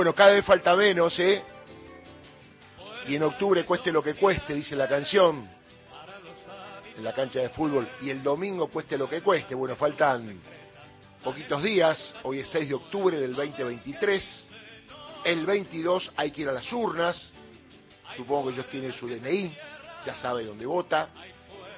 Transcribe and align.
Bueno, 0.00 0.14
cada 0.14 0.32
vez 0.32 0.46
falta 0.46 0.74
menos, 0.74 1.18
¿eh? 1.18 1.42
Y 3.06 3.16
en 3.16 3.22
octubre 3.22 3.66
cueste 3.66 3.92
lo 3.92 4.02
que 4.02 4.14
cueste, 4.14 4.54
dice 4.54 4.74
la 4.74 4.88
canción, 4.88 5.46
en 6.96 7.04
la 7.04 7.12
cancha 7.12 7.40
de 7.40 7.50
fútbol, 7.50 7.86
y 8.00 8.08
el 8.08 8.22
domingo 8.22 8.68
cueste 8.68 8.96
lo 8.96 9.10
que 9.10 9.20
cueste. 9.20 9.54
Bueno, 9.54 9.76
faltan 9.76 10.40
poquitos 11.22 11.62
días, 11.62 12.14
hoy 12.22 12.38
es 12.38 12.48
6 12.48 12.70
de 12.70 12.74
octubre 12.76 13.20
del 13.20 13.34
2023, 13.34 14.46
el 15.24 15.44
22 15.44 16.12
hay 16.16 16.30
que 16.30 16.40
ir 16.40 16.48
a 16.48 16.52
las 16.52 16.72
urnas, 16.72 17.34
supongo 18.16 18.48
que 18.48 18.54
ellos 18.54 18.70
tienen 18.70 18.94
su 18.94 19.06
DNI, 19.06 19.54
ya 20.06 20.14
sabe 20.14 20.46
dónde 20.46 20.64
vota. 20.64 21.10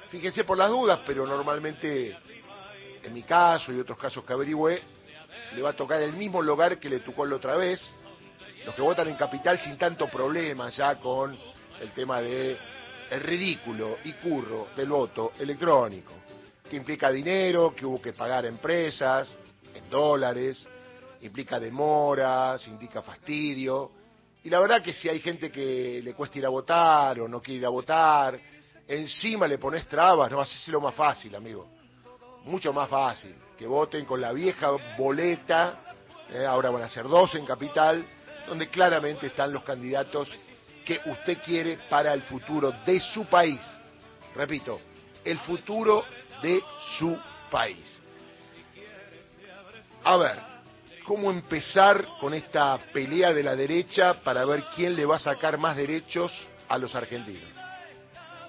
Fíjense 0.07 0.45
por 0.45 0.57
las 0.57 0.69
dudas, 0.69 1.01
pero 1.05 1.27
normalmente, 1.27 2.17
en 3.03 3.13
mi 3.13 3.23
caso 3.23 3.73
y 3.73 3.81
otros 3.81 3.97
casos 3.97 4.23
que 4.23 4.31
averigüé, 4.31 4.81
le 5.53 5.61
va 5.61 5.71
a 5.71 5.73
tocar 5.73 6.01
el 6.01 6.13
mismo 6.13 6.41
lugar 6.41 6.79
que 6.79 6.87
le 6.87 6.99
tocó 6.99 7.25
la 7.25 7.35
otra 7.35 7.57
vez. 7.57 7.85
Los 8.65 8.75
que 8.75 8.81
votan 8.81 9.09
en 9.09 9.15
capital 9.15 9.59
sin 9.59 9.77
tanto 9.77 10.07
problema 10.07 10.69
ya 10.69 10.95
con 10.99 11.37
el 11.79 11.91
tema 11.91 12.21
de 12.21 12.57
el 13.09 13.21
ridículo 13.21 13.97
y 14.03 14.13
curro 14.13 14.69
del 14.75 14.89
voto 14.89 15.33
electrónico, 15.39 16.13
que 16.69 16.75
implica 16.77 17.11
dinero, 17.11 17.75
que 17.75 17.85
hubo 17.85 18.01
que 18.01 18.13
pagar 18.13 18.45
empresas 18.45 19.37
en 19.75 19.89
dólares, 19.89 20.65
implica 21.21 21.59
demoras, 21.59 22.65
indica 22.67 23.01
fastidio. 23.01 23.91
Y 24.43 24.49
la 24.49 24.59
verdad 24.59 24.81
que 24.81 24.93
si 24.93 25.09
hay 25.09 25.19
gente 25.19 25.51
que 25.51 26.01
le 26.03 26.13
cuesta 26.13 26.39
ir 26.39 26.45
a 26.45 26.49
votar 26.49 27.19
o 27.19 27.27
no 27.27 27.41
quiere 27.41 27.59
ir 27.59 27.65
a 27.65 27.69
votar, 27.69 28.39
encima 28.87 29.47
le 29.47 29.57
pones 29.57 29.87
trabas, 29.87 30.31
no, 30.31 30.41
así 30.41 30.71
lo 30.71 30.81
más 30.81 30.95
fácil, 30.95 31.35
amigo. 31.35 31.67
Mucho 32.45 32.73
más 32.73 32.89
fácil. 32.89 33.35
Que 33.57 33.67
voten 33.67 34.05
con 34.05 34.19
la 34.19 34.33
vieja 34.33 34.71
boleta, 34.97 35.95
eh, 36.29 36.45
ahora 36.45 36.69
van 36.69 36.83
a 36.83 36.89
ser 36.89 37.07
dos 37.07 37.35
en 37.35 37.45
capital, 37.45 38.03
donde 38.47 38.69
claramente 38.69 39.27
están 39.27 39.53
los 39.53 39.63
candidatos 39.63 40.29
que 40.85 40.99
usted 41.05 41.39
quiere 41.43 41.77
para 41.89 42.13
el 42.13 42.21
futuro 42.23 42.71
de 42.85 42.99
su 42.99 43.25
país. 43.25 43.59
Repito, 44.35 44.79
el 45.23 45.39
futuro 45.39 46.03
de 46.41 46.61
su 46.97 47.17
país. 47.49 47.99
A 50.03 50.17
ver, 50.17 50.39
¿cómo 51.05 51.31
empezar 51.31 52.05
con 52.19 52.33
esta 52.33 52.77
pelea 52.91 53.33
de 53.33 53.43
la 53.43 53.55
derecha 53.55 54.15
para 54.15 54.43
ver 54.43 54.65
quién 54.75 54.95
le 54.95 55.05
va 55.05 55.15
a 55.15 55.19
sacar 55.19 55.57
más 55.57 55.77
derechos 55.77 56.31
a 56.67 56.77
los 56.77 56.93
argentinos? 56.93 57.49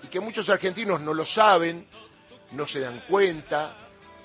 Y 0.02 0.08
que 0.08 0.18
muchos 0.18 0.48
argentinos 0.48 1.00
no 1.00 1.14
lo 1.14 1.24
saben, 1.24 1.86
no 2.50 2.66
se 2.66 2.80
dan 2.80 3.04
cuenta, 3.08 3.76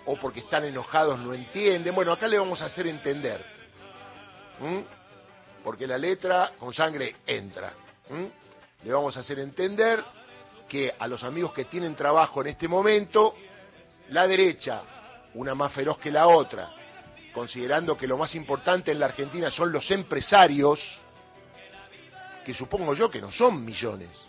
o 0.06 0.16
porque 0.16 0.40
están 0.40 0.66
enojados 0.66 1.20
no 1.20 1.34
entienden. 1.34 1.94
Bueno, 1.94 2.12
acá 2.12 2.28
le 2.28 2.40
vamos 2.40 2.62
a 2.62 2.66
hacer 2.66 2.88
entender. 2.88 3.46
Porque 5.70 5.86
la 5.86 6.00
letra 6.00 6.54
con 6.58 6.74
sangre 6.74 7.18
entra. 7.28 7.72
Le 8.82 8.92
vamos 8.92 9.16
a 9.16 9.20
hacer 9.20 9.38
entender 9.38 10.04
que 10.68 10.92
a 10.98 11.08
los 11.08 11.24
amigos 11.24 11.54
que 11.54 11.66
tienen 11.66 11.94
trabajo 11.94 12.42
en 12.42 12.48
este 12.48 12.68
momento, 12.68 13.36
la 14.10 14.26
derecha, 14.26 14.82
una 15.36 15.54
más 15.54 15.72
feroz 15.72 16.00
que 16.00 16.10
la 16.10 16.26
otra, 16.26 16.72
considerando 17.36 17.96
que 17.96 18.08
lo 18.08 18.18
más 18.18 18.34
importante 18.34 18.92
en 18.92 19.00
la 19.00 19.06
Argentina 19.06 19.52
son 19.52 19.72
los 19.72 19.92
empresarios, 19.92 20.80
que 22.44 22.56
supongo 22.56 22.96
yo 22.96 23.12
que 23.12 23.22
no 23.22 23.32
son 23.32 23.64
millones, 23.64 24.20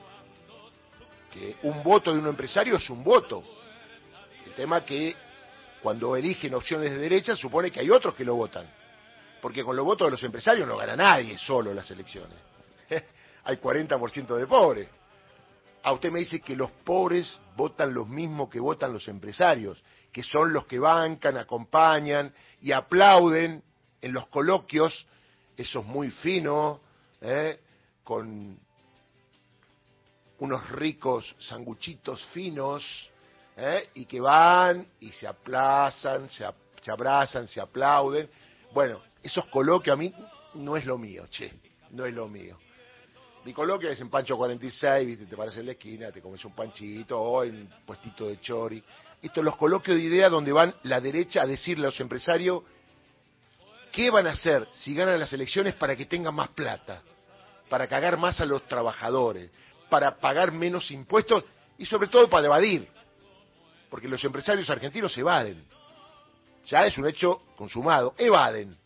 que 1.32 1.56
un 1.62 1.82
voto 1.82 2.12
de 2.12 2.18
un 2.18 2.26
empresario 2.26 2.76
es 2.76 2.90
un 2.90 3.02
voto. 3.02 3.42
El 4.44 4.52
tema 4.52 4.84
que 4.84 5.16
cuando 5.82 6.14
eligen 6.16 6.52
opciones 6.52 6.90
de 6.90 6.98
derecha 6.98 7.34
supone 7.34 7.70
que 7.70 7.80
hay 7.80 7.88
otros 7.88 8.14
que 8.14 8.26
lo 8.26 8.34
votan, 8.34 8.79
porque 9.40 9.64
con 9.64 9.76
los 9.76 9.84
votos 9.84 10.06
de 10.06 10.12
los 10.12 10.22
empresarios 10.22 10.68
no 10.68 10.76
gana 10.76 10.96
nadie 10.96 11.38
solo 11.38 11.72
las 11.72 11.90
elecciones. 11.90 12.36
hay 13.44 13.56
40% 13.56 14.36
de 14.36 14.46
pobres. 14.46 14.88
A 15.82 15.92
usted 15.92 16.10
me 16.10 16.20
dice 16.20 16.40
que 16.40 16.54
los 16.54 16.70
pobres 16.70 17.40
votan 17.56 17.94
los 17.94 18.06
mismos 18.06 18.50
que 18.50 18.60
votan 18.60 18.92
los 18.92 19.08
empresarios, 19.08 19.82
que 20.12 20.22
son 20.22 20.52
los 20.52 20.66
que 20.66 20.78
bancan, 20.78 21.36
acompañan 21.38 22.34
y 22.60 22.72
aplauden 22.72 23.62
en 24.02 24.12
los 24.12 24.28
coloquios, 24.28 25.06
esos 25.56 25.84
muy 25.84 26.10
finos, 26.10 26.80
¿eh? 27.20 27.60
con 28.04 28.58
unos 30.38 30.70
ricos 30.70 31.34
sanguchitos 31.38 32.24
finos, 32.26 33.10
¿eh? 33.56 33.90
y 33.94 34.04
que 34.04 34.20
van 34.20 34.86
y 35.00 35.12
se 35.12 35.26
aplazan, 35.26 36.28
se, 36.28 36.44
se 36.80 36.92
abrazan, 36.92 37.46
se 37.46 37.60
aplauden. 37.60 38.28
Bueno, 38.72 39.00
esos 39.22 39.46
coloquios 39.46 39.94
a 39.94 39.96
mí 39.96 40.12
no 40.54 40.76
es 40.76 40.84
lo 40.84 40.98
mío, 40.98 41.26
che, 41.30 41.52
no 41.90 42.04
es 42.06 42.14
lo 42.14 42.28
mío. 42.28 42.58
Mi 43.44 43.54
coloquio 43.54 43.88
es 43.88 44.00
en 44.00 44.10
Pancho 44.10 44.36
46, 44.36 45.06
¿viste? 45.06 45.26
te 45.26 45.36
paras 45.36 45.56
en 45.56 45.66
la 45.66 45.72
esquina, 45.72 46.12
te 46.12 46.20
comes 46.20 46.44
un 46.44 46.52
panchito 46.52 47.18
o 47.18 47.42
un 47.42 47.68
puestito 47.86 48.28
de 48.28 48.38
chori. 48.40 48.82
Estos 49.22 49.42
los 49.42 49.56
coloquios 49.56 49.96
de 49.96 50.02
ideas 50.02 50.30
donde 50.30 50.52
van 50.52 50.74
la 50.82 51.00
derecha 51.00 51.42
a 51.42 51.46
decirle 51.46 51.86
a 51.86 51.90
los 51.90 52.00
empresarios 52.00 52.62
qué 53.92 54.10
van 54.10 54.26
a 54.26 54.32
hacer 54.32 54.68
si 54.72 54.94
ganan 54.94 55.18
las 55.18 55.32
elecciones 55.32 55.74
para 55.74 55.96
que 55.96 56.04
tengan 56.04 56.34
más 56.34 56.48
plata, 56.50 57.02
para 57.70 57.86
cagar 57.86 58.18
más 58.18 58.40
a 58.40 58.46
los 58.46 58.66
trabajadores, 58.66 59.50
para 59.88 60.16
pagar 60.18 60.52
menos 60.52 60.90
impuestos 60.90 61.44
y 61.78 61.86
sobre 61.86 62.08
todo 62.08 62.28
para 62.28 62.46
evadir. 62.46 62.88
Porque 63.88 64.08
los 64.08 64.22
empresarios 64.22 64.68
argentinos 64.68 65.16
evaden. 65.16 65.64
Ya 66.66 66.84
es 66.84 66.96
un 66.98 67.06
hecho 67.06 67.42
consumado. 67.56 68.14
Evaden. 68.18 68.76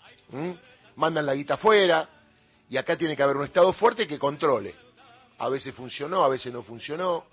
Mandan 0.96 1.26
la 1.26 1.34
guita 1.34 1.54
afuera, 1.54 2.08
y 2.68 2.76
acá 2.76 2.96
tiene 2.96 3.16
que 3.16 3.22
haber 3.22 3.36
un 3.36 3.44
Estado 3.44 3.72
fuerte 3.72 4.06
que 4.06 4.18
controle. 4.18 4.74
A 5.38 5.48
veces 5.48 5.74
funcionó, 5.74 6.24
a 6.24 6.28
veces 6.28 6.52
no 6.52 6.62
funcionó. 6.62 7.24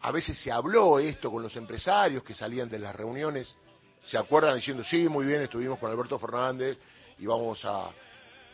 A 0.00 0.10
veces 0.10 0.38
se 0.38 0.52
habló 0.52 0.98
esto 0.98 1.30
con 1.30 1.42
los 1.42 1.56
empresarios 1.56 2.22
que 2.22 2.34
salían 2.34 2.68
de 2.68 2.78
las 2.78 2.94
reuniones. 2.94 3.56
Se 4.04 4.18
acuerdan 4.18 4.56
diciendo, 4.56 4.84
sí, 4.84 5.08
muy 5.08 5.24
bien, 5.24 5.42
estuvimos 5.42 5.78
con 5.78 5.90
Alberto 5.90 6.18
Fernández 6.18 6.76
y 7.18 7.26
vamos 7.26 7.64
a 7.64 7.90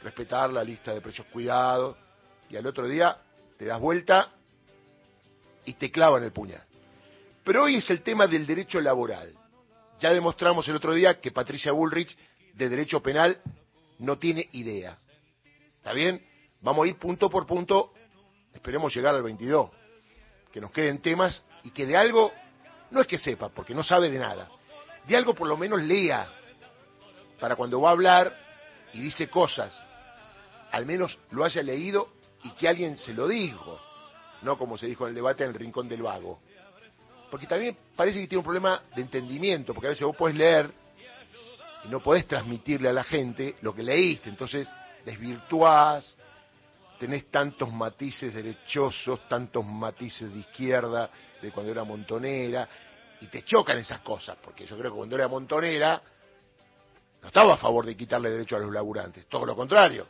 respetar 0.03 0.53
la 0.53 0.63
lista 0.63 0.95
de 0.95 1.01
precios 1.01 1.27
cuidados. 1.33 1.97
Y 2.49 2.57
al 2.57 2.67
otro 2.67 2.87
día 2.87 3.17
te 3.59 3.65
das 3.67 3.81
vuelta 3.81 4.33
y 5.65 5.75
te 5.75 5.91
clavan 5.91 6.23
el 6.23 6.33
puñal. 6.33 6.65
Pero 7.45 7.65
hoy 7.65 7.77
es 7.77 7.91
el 7.91 8.03
tema 8.03 8.27
del 8.27 8.47
derecho 8.47 8.81
laboral. 8.81 9.35
Ya 9.99 10.13
demostramos 10.13 10.67
el 10.69 10.77
otro 10.77 10.95
día 10.95 11.21
que 11.21 11.33
Patricia 11.33 11.73
Bullrich 11.73 12.17
de 12.55 12.69
derecho 12.69 13.03
penal 13.03 13.41
no 13.99 14.19
tiene 14.19 14.49
idea. 14.53 14.99
¿Está 15.77 15.93
bien? 15.93 16.25
Vamos 16.61 16.85
a 16.85 16.89
ir 16.89 16.97
punto 16.97 17.31
por 17.31 17.47
punto, 17.47 17.93
esperemos 18.53 18.95
llegar 18.95 19.15
al 19.15 19.23
22, 19.23 19.71
que 20.53 20.61
nos 20.61 20.71
queden 20.73 21.01
temas 21.01 21.43
y 21.63 21.71
que 21.71 21.87
de 21.87 21.97
algo, 21.97 22.33
no 22.91 23.01
es 23.01 23.07
que 23.07 23.19
sepa, 23.19 23.49
porque 23.49 23.75
no 23.75 23.83
sabe 23.83 24.11
de 24.11 24.19
nada, 24.19 24.51
de 25.07 25.17
algo 25.17 25.35
por 25.35 25.49
lo 25.49 25.57
menos 25.57 25.81
lea, 25.83 26.31
para 27.39 27.57
cuando 27.57 27.81
va 27.81 27.91
a 27.91 27.93
hablar 27.93 28.37
y 28.93 29.01
dice 29.01 29.29
cosas, 29.29 29.75
al 30.71 30.85
menos 30.87 31.19
lo 31.31 31.45
haya 31.45 31.63
leído 31.63 32.13
y 32.45 32.51
que 32.51 32.69
alguien 32.69 32.97
se 32.97 33.15
lo 33.15 33.27
dijo, 33.27 33.81
no 34.43 34.59
como 34.59 34.77
se 34.77 34.87
dijo 34.87 35.05
en 35.05 35.11
el 35.11 35.15
debate 35.15 35.45
en 35.45 35.51
el 35.51 35.57
Rincón 35.57 35.89
del 35.89 36.03
Vago. 36.03 36.41
Porque 37.31 37.47
también 37.47 37.77
parece 37.97 38.21
que 38.21 38.27
tiene 38.27 38.41
un 38.41 38.45
problema 38.45 38.83
de 38.95 39.03
entendimiento, 39.03 39.73
porque 39.73 39.87
a 39.87 39.91
veces 39.91 40.05
vos 40.05 40.17
podés 40.17 40.37
leer 40.37 40.71
y 41.85 41.89
no 41.89 42.01
podés 42.01 42.27
transmitirle 42.27 42.89
a 42.89 42.93
la 42.93 43.05
gente 43.05 43.57
lo 43.63 43.75
que 43.75 43.83
leíste, 43.83 44.29
entonces 44.29 44.69
desvirtuás, 45.05 46.17
tenés 46.99 47.31
tantos 47.31 47.73
matices 47.73 48.35
derechosos, 48.35 49.27
tantos 49.29 49.65
matices 49.65 50.33
de 50.33 50.41
izquierda, 50.41 51.11
de 51.41 51.51
cuando 51.51 51.73
era 51.73 51.85
montonera, 51.85 52.69
y 53.21 53.27
te 53.27 53.43
chocan 53.43 53.79
esas 53.79 54.01
cosas, 54.01 54.37
porque 54.43 54.67
yo 54.67 54.77
creo 54.77 54.91
que 54.91 54.97
cuando 54.97 55.17
era 55.17 55.29
montonera 55.29 56.03
no 57.23 57.29
estaba 57.29 57.55
a 57.55 57.57
favor 57.59 57.85
de 57.85 57.97
quitarle 57.97 58.31
derecho 58.31 58.57
a 58.57 58.61
los 58.61 58.73
laburantes, 58.73 59.27
todo 59.29 59.47
lo 59.47 59.55
contrario. 59.55 60.07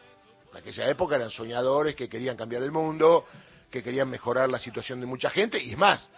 En 0.50 0.58
aquella 0.58 0.88
época 0.88 1.16
eran 1.16 1.30
soñadores 1.30 1.94
que 1.94 2.08
querían 2.08 2.36
cambiar 2.36 2.62
el 2.62 2.72
mundo, 2.72 3.24
que 3.70 3.82
querían 3.82 4.08
mejorar 4.08 4.48
la 4.48 4.58
situación 4.58 5.00
de 5.00 5.06
mucha 5.06 5.30
gente, 5.30 5.62
y 5.62 5.72
es 5.72 5.78
más, 5.78 6.08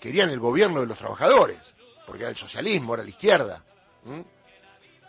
querían 0.00 0.30
el 0.30 0.38
gobierno 0.38 0.80
de 0.80 0.86
los 0.86 0.96
trabajadores, 0.96 1.58
porque 2.06 2.22
era 2.22 2.30
el 2.30 2.36
socialismo, 2.36 2.94
era 2.94 3.02
la 3.02 3.10
izquierda 3.10 3.62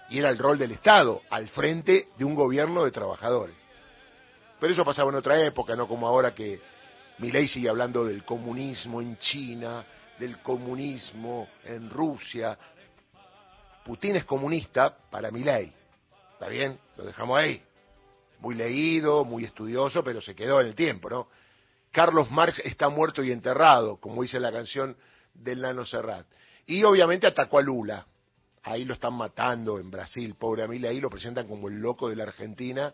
y 0.10 0.20
era 0.20 0.30
el 0.30 0.38
rol 0.38 0.58
del 0.58 0.72
Estado 0.72 1.22
al 1.30 1.48
frente 1.50 2.10
de 2.18 2.26
un 2.26 2.36
gobierno 2.36 2.84
de 2.84 2.92
trabajadores. 2.92 3.56
Pero 4.60 4.74
eso 4.74 4.84
pasaba 4.84 5.10
en 5.10 5.18
otra 5.18 5.40
época, 5.46 5.76
no 5.76 5.88
como 5.88 6.08
ahora 6.08 6.34
que 6.34 6.60
Milei 7.20 7.48
sigue 7.48 7.70
hablando 7.70 8.06
del 8.06 8.26
comunismo 8.26 9.02
en 9.02 9.18
China, 9.18 9.86
del 10.18 10.42
comunismo 10.42 11.48
en 11.64 11.90
Rusia. 11.90 12.58
Putin 13.86 14.18
es 14.18 14.26
comunista 14.26 14.96
para 15.10 15.32
Milei. 15.32 15.74
¿Está 16.34 16.48
bien? 16.48 16.80
Lo 16.98 17.06
dejamos 17.06 17.38
ahí. 17.38 17.64
Muy 18.40 18.56
leído, 18.56 19.26
muy 19.26 19.46
estudioso, 19.46 20.04
pero 20.04 20.22
se 20.22 20.36
quedó 20.36 20.62
en 20.62 20.68
el 20.68 20.76
tiempo, 20.76 21.10
¿no? 21.10 21.28
Carlos 21.92 22.30
Marx 22.32 22.60
está 22.60 22.90
muerto 22.90 23.24
y 23.24 23.32
enterrado, 23.32 23.98
como 23.98 24.22
dice 24.22 24.40
la 24.40 24.52
canción 24.52 24.96
del 25.34 25.62
Nano 25.62 25.86
Serrat. 25.86 26.26
Y 26.66 26.84
obviamente 26.84 27.28
atacó 27.28 27.58
a 27.60 27.62
Lula, 27.62 28.06
ahí 28.70 28.86
lo 28.86 28.94
están 28.94 29.16
matando 29.16 29.80
en 29.80 29.90
Brasil, 29.90 30.36
pobre 30.36 30.64
Amilia, 30.64 30.92
ahí 30.92 31.00
lo 31.00 31.10
presentan 31.10 31.48
como 31.48 31.70
el 31.70 31.80
loco 31.80 32.08
de 32.08 32.16
la 32.16 32.24
Argentina, 32.24 32.94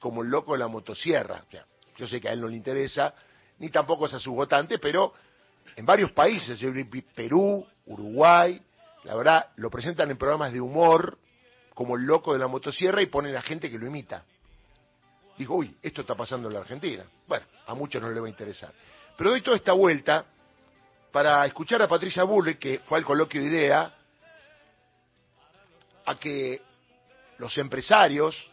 como 0.00 0.22
el 0.22 0.28
loco 0.28 0.52
de 0.52 0.58
la 0.58 0.66
motosierra. 0.66 1.44
yo 1.96 2.08
sé 2.08 2.20
que 2.20 2.28
a 2.28 2.32
él 2.32 2.40
no 2.40 2.48
le 2.48 2.56
interesa, 2.56 3.14
ni 3.58 3.70
tampoco 3.70 4.06
es 4.06 4.14
a 4.14 4.18
su 4.18 4.34
votante, 4.34 4.80
pero 4.80 5.12
en 5.76 5.86
varios 5.86 6.10
países, 6.10 6.60
Perú, 7.14 7.64
Uruguay, 7.86 8.60
la 9.04 9.14
verdad, 9.14 9.50
lo 9.56 9.70
presentan 9.70 10.10
en 10.10 10.16
programas 10.16 10.52
de 10.52 10.60
humor, 10.60 11.18
como 11.72 11.96
el 11.96 12.04
loco 12.04 12.32
de 12.32 12.40
la 12.40 12.48
motosierra, 12.48 13.00
y 13.00 13.06
ponen 13.06 13.36
a 13.36 13.42
gente 13.42 13.70
que 13.70 13.78
lo 13.78 13.86
imita. 13.86 14.24
Digo, 15.38 15.56
uy, 15.56 15.76
esto 15.82 16.00
está 16.00 16.16
pasando 16.16 16.48
en 16.48 16.54
la 16.54 16.60
Argentina. 16.60 17.04
Bueno, 17.28 17.46
a 17.66 17.74
muchos 17.74 18.02
no 18.02 18.10
le 18.10 18.20
va 18.20 18.26
a 18.26 18.30
interesar. 18.30 18.72
Pero 19.16 19.30
doy 19.30 19.40
toda 19.40 19.56
esta 19.56 19.72
vuelta 19.72 20.26
para 21.12 21.46
escuchar 21.46 21.80
a 21.80 21.88
Patricia 21.88 22.24
Bullrich, 22.24 22.58
que 22.58 22.80
fue 22.80 22.98
al 22.98 23.04
coloquio 23.04 23.40
de 23.40 23.46
idea, 23.46 23.94
a 26.04 26.18
que 26.18 26.60
los 27.38 27.56
empresarios 27.58 28.50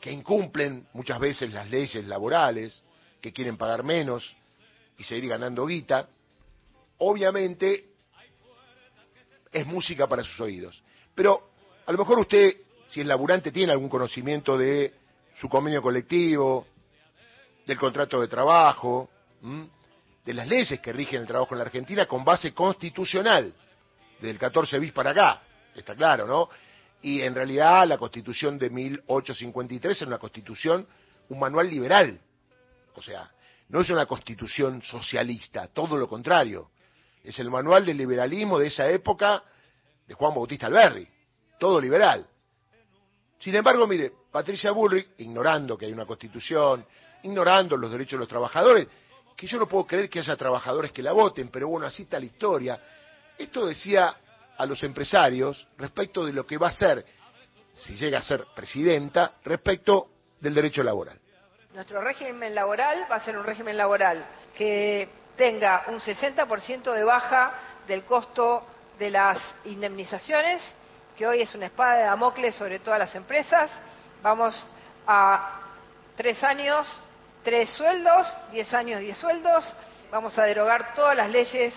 que 0.00 0.10
incumplen 0.10 0.86
muchas 0.92 1.18
veces 1.18 1.52
las 1.52 1.70
leyes 1.70 2.06
laborales, 2.06 2.82
que 3.20 3.32
quieren 3.32 3.56
pagar 3.56 3.82
menos 3.82 4.34
y 4.98 5.04
seguir 5.04 5.30
ganando 5.30 5.66
guita, 5.66 6.08
obviamente 6.98 7.86
es 9.50 9.66
música 9.66 10.06
para 10.06 10.22
sus 10.22 10.38
oídos. 10.40 10.82
Pero 11.14 11.50
a 11.86 11.92
lo 11.92 11.98
mejor 11.98 12.18
usted, 12.18 12.54
si 12.88 13.00
es 13.00 13.06
laburante, 13.06 13.50
tiene 13.50 13.72
algún 13.72 13.88
conocimiento 13.88 14.58
de 14.58 14.92
su 15.36 15.48
convenio 15.48 15.80
colectivo, 15.80 16.66
del 17.66 17.78
contrato 17.78 18.20
de 18.20 18.28
trabajo, 18.28 19.08
de 20.24 20.34
las 20.34 20.46
leyes 20.46 20.80
que 20.80 20.92
rigen 20.92 21.22
el 21.22 21.26
trabajo 21.26 21.54
en 21.54 21.58
la 21.58 21.64
Argentina 21.64 22.06
con 22.06 22.24
base 22.24 22.52
constitucional, 22.52 23.54
del 24.20 24.38
14 24.38 24.78
bis 24.78 24.92
para 24.92 25.10
acá, 25.10 25.42
está 25.74 25.94
claro, 25.94 26.26
¿no? 26.26 26.48
Y 27.02 27.20
en 27.20 27.34
realidad 27.34 27.86
la 27.86 27.98
constitución 27.98 28.58
de 28.58 28.70
1853 28.70 29.96
es 29.96 30.06
una 30.06 30.18
constitución, 30.18 30.86
un 31.28 31.38
manual 31.38 31.68
liberal. 31.68 32.18
O 32.94 33.02
sea, 33.02 33.30
no 33.68 33.80
es 33.80 33.90
una 33.90 34.06
constitución 34.06 34.80
socialista, 34.82 35.68
todo 35.68 35.96
lo 35.96 36.08
contrario. 36.08 36.70
Es 37.22 37.38
el 37.38 37.50
manual 37.50 37.84
del 37.84 37.96
liberalismo 37.96 38.58
de 38.58 38.68
esa 38.68 38.88
época 38.88 39.42
de 40.06 40.14
Juan 40.14 40.34
Bautista 40.34 40.66
Alberri, 40.66 41.08
todo 41.58 41.80
liberal. 41.80 42.26
Sin 43.38 43.54
embargo, 43.54 43.86
mire, 43.86 44.12
Patricia 44.30 44.70
Bullrich, 44.70 45.10
ignorando 45.18 45.76
que 45.76 45.86
hay 45.86 45.92
una 45.92 46.06
constitución, 46.06 46.86
ignorando 47.22 47.76
los 47.76 47.90
derechos 47.90 48.12
de 48.12 48.18
los 48.18 48.28
trabajadores, 48.28 48.86
que 49.36 49.46
yo 49.46 49.58
no 49.58 49.68
puedo 49.68 49.86
creer 49.86 50.08
que 50.08 50.20
haya 50.20 50.36
trabajadores 50.36 50.92
que 50.92 51.02
la 51.02 51.12
voten, 51.12 51.48
pero 51.48 51.68
bueno, 51.68 51.86
así 51.86 52.04
está 52.04 52.18
la 52.18 52.26
historia. 52.26 52.80
Esto 53.36 53.66
decía 53.66 54.16
a 54.56 54.66
los 54.66 54.82
empresarios 54.82 55.66
respecto 55.76 56.24
de 56.24 56.32
lo 56.32 56.46
que 56.46 56.58
va 56.58 56.68
a 56.68 56.72
ser, 56.72 57.04
si 57.72 57.94
llega 57.94 58.18
a 58.18 58.22
ser 58.22 58.44
presidenta, 58.54 59.34
respecto 59.44 60.08
del 60.40 60.54
derecho 60.54 60.82
laboral. 60.82 61.18
Nuestro 61.72 62.00
régimen 62.00 62.54
laboral 62.54 63.06
va 63.10 63.16
a 63.16 63.24
ser 63.24 63.36
un 63.36 63.44
régimen 63.44 63.76
laboral 63.76 64.24
que 64.56 65.08
tenga 65.36 65.84
un 65.88 65.98
60% 65.98 66.92
de 66.92 67.04
baja 67.04 67.52
del 67.88 68.04
costo 68.04 68.64
de 68.98 69.10
las 69.10 69.38
indemnizaciones, 69.64 70.62
que 71.16 71.26
hoy 71.26 71.42
es 71.42 71.54
una 71.54 71.66
espada 71.66 71.96
de 71.96 72.04
Damocles 72.04 72.54
sobre 72.54 72.78
todas 72.78 72.98
las 72.98 73.14
empresas. 73.14 73.70
Vamos 74.22 74.54
a 75.06 75.60
tres 76.16 76.42
años, 76.44 76.86
tres 77.42 77.70
sueldos, 77.70 78.26
diez 78.52 78.72
años, 78.72 79.00
diez 79.00 79.18
sueldos. 79.18 79.64
Vamos 80.10 80.38
a 80.38 80.44
derogar 80.44 80.94
todas 80.94 81.16
las 81.16 81.30
leyes 81.30 81.74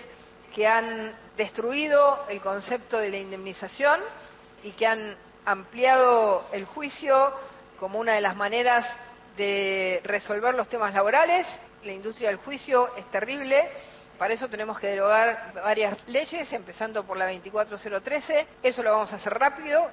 que 0.54 0.66
han 0.66 1.12
destruido 1.38 2.26
el 2.28 2.40
concepto 2.40 2.98
de 2.98 3.08
la 3.08 3.16
indemnización 3.16 4.00
y 4.62 4.72
que 4.72 4.86
han 4.86 5.16
ampliado 5.46 6.46
el 6.52 6.66
juicio 6.66 7.32
como 7.78 8.00
una 8.00 8.14
de 8.14 8.20
las 8.20 8.36
maneras 8.36 8.84
de 9.36 10.00
resolver 10.04 10.54
los 10.54 10.68
temas 10.68 10.92
laborales. 10.92 11.46
La 11.84 11.92
industria 11.92 12.28
del 12.28 12.38
juicio 12.38 12.94
es 12.96 13.08
terrible. 13.12 13.70
Para 14.18 14.34
eso 14.34 14.48
tenemos 14.48 14.80
que 14.80 14.88
derogar 14.88 15.54
varias 15.54 15.96
leyes, 16.08 16.52
empezando 16.52 17.06
por 17.06 17.16
la 17.16 17.26
24013. 17.26 18.46
Eso 18.64 18.82
lo 18.82 18.90
vamos 18.90 19.12
a 19.12 19.16
hacer 19.16 19.32
rápido. 19.32 19.86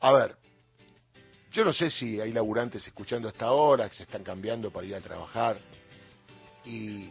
A 0.00 0.12
ver, 0.12 0.36
yo 1.50 1.64
no 1.64 1.72
sé 1.72 1.88
si 1.88 2.20
hay 2.20 2.32
laburantes 2.32 2.86
escuchando 2.86 3.28
hasta 3.28 3.46
ahora 3.46 3.88
que 3.88 3.94
se 3.94 4.02
están 4.02 4.22
cambiando 4.22 4.70
para 4.70 4.86
ir 4.86 4.94
a 4.94 5.00
trabajar 5.00 5.56
y 6.66 7.10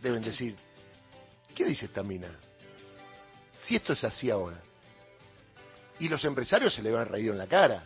deben 0.00 0.22
decir, 0.22 0.56
¿Qué 1.54 1.64
dice 1.64 1.86
esta 1.86 2.02
mina? 2.02 2.28
Si 3.66 3.76
esto 3.76 3.92
es 3.92 4.04
así 4.04 4.30
ahora. 4.30 4.60
Y 5.98 6.08
los 6.08 6.24
empresarios 6.24 6.74
se 6.74 6.82
le 6.82 6.90
van 6.90 7.06
reído 7.06 7.32
en 7.32 7.38
la 7.38 7.46
cara. 7.46 7.84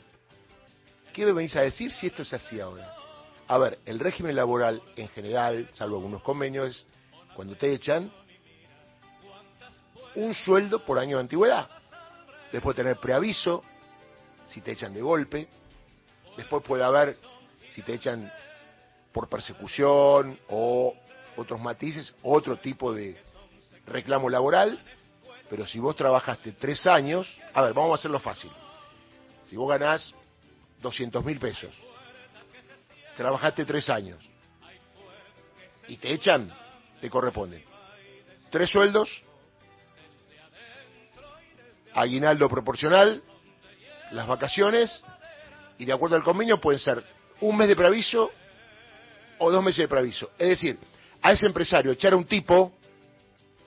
¿Qué 1.12 1.24
me 1.24 1.32
venís 1.32 1.56
a 1.56 1.62
decir 1.62 1.90
si 1.90 2.06
esto 2.06 2.22
es 2.22 2.32
así 2.32 2.60
ahora? 2.60 2.94
A 3.48 3.58
ver, 3.58 3.78
el 3.84 3.98
régimen 3.98 4.36
laboral 4.36 4.82
en 4.96 5.08
general, 5.08 5.68
salvo 5.72 5.96
algunos 5.96 6.22
convenios, 6.22 6.68
es 6.68 6.86
cuando 7.34 7.56
te 7.56 7.72
echan 7.72 8.12
un 10.14 10.34
sueldo 10.34 10.84
por 10.84 10.98
año 10.98 11.16
de 11.16 11.22
antigüedad. 11.22 11.68
Después 12.52 12.76
tener 12.76 12.98
preaviso, 12.98 13.62
si 14.48 14.60
te 14.60 14.72
echan 14.72 14.94
de 14.94 15.02
golpe. 15.02 15.48
Después 16.36 16.62
puede 16.62 16.84
haber, 16.84 17.18
si 17.72 17.82
te 17.82 17.94
echan 17.94 18.30
por 19.12 19.28
persecución 19.28 20.38
o 20.48 20.94
otros 21.36 21.60
matices, 21.60 22.14
otro 22.22 22.56
tipo 22.58 22.92
de, 22.92 23.20
reclamo 23.86 24.28
laboral, 24.28 24.80
pero 25.48 25.66
si 25.66 25.78
vos 25.78 25.96
trabajaste 25.96 26.52
tres 26.52 26.86
años, 26.86 27.28
a 27.54 27.62
ver, 27.62 27.72
vamos 27.72 27.92
a 27.92 27.94
hacerlo 27.96 28.18
fácil. 28.18 28.50
Si 29.48 29.56
vos 29.56 29.68
ganás 29.68 30.14
200 30.82 31.24
mil 31.24 31.38
pesos, 31.38 31.74
trabajaste 33.16 33.64
tres 33.64 33.88
años 33.88 34.22
y 35.88 35.96
te 35.96 36.12
echan, 36.12 36.52
te 37.00 37.08
corresponde. 37.08 37.64
Tres 38.50 38.70
sueldos, 38.70 39.08
aguinaldo 41.94 42.48
proporcional, 42.48 43.22
las 44.10 44.26
vacaciones, 44.26 45.02
y 45.78 45.84
de 45.84 45.92
acuerdo 45.92 46.16
al 46.16 46.24
convenio 46.24 46.60
pueden 46.60 46.80
ser 46.80 47.04
un 47.40 47.56
mes 47.56 47.68
de 47.68 47.76
preaviso 47.76 48.30
o 49.38 49.50
dos 49.50 49.62
meses 49.62 49.78
de 49.78 49.88
preaviso. 49.88 50.30
Es 50.38 50.48
decir, 50.48 50.78
a 51.22 51.32
ese 51.32 51.46
empresario 51.46 51.92
echar 51.92 52.12
a 52.12 52.16
un 52.16 52.24
tipo 52.24 52.72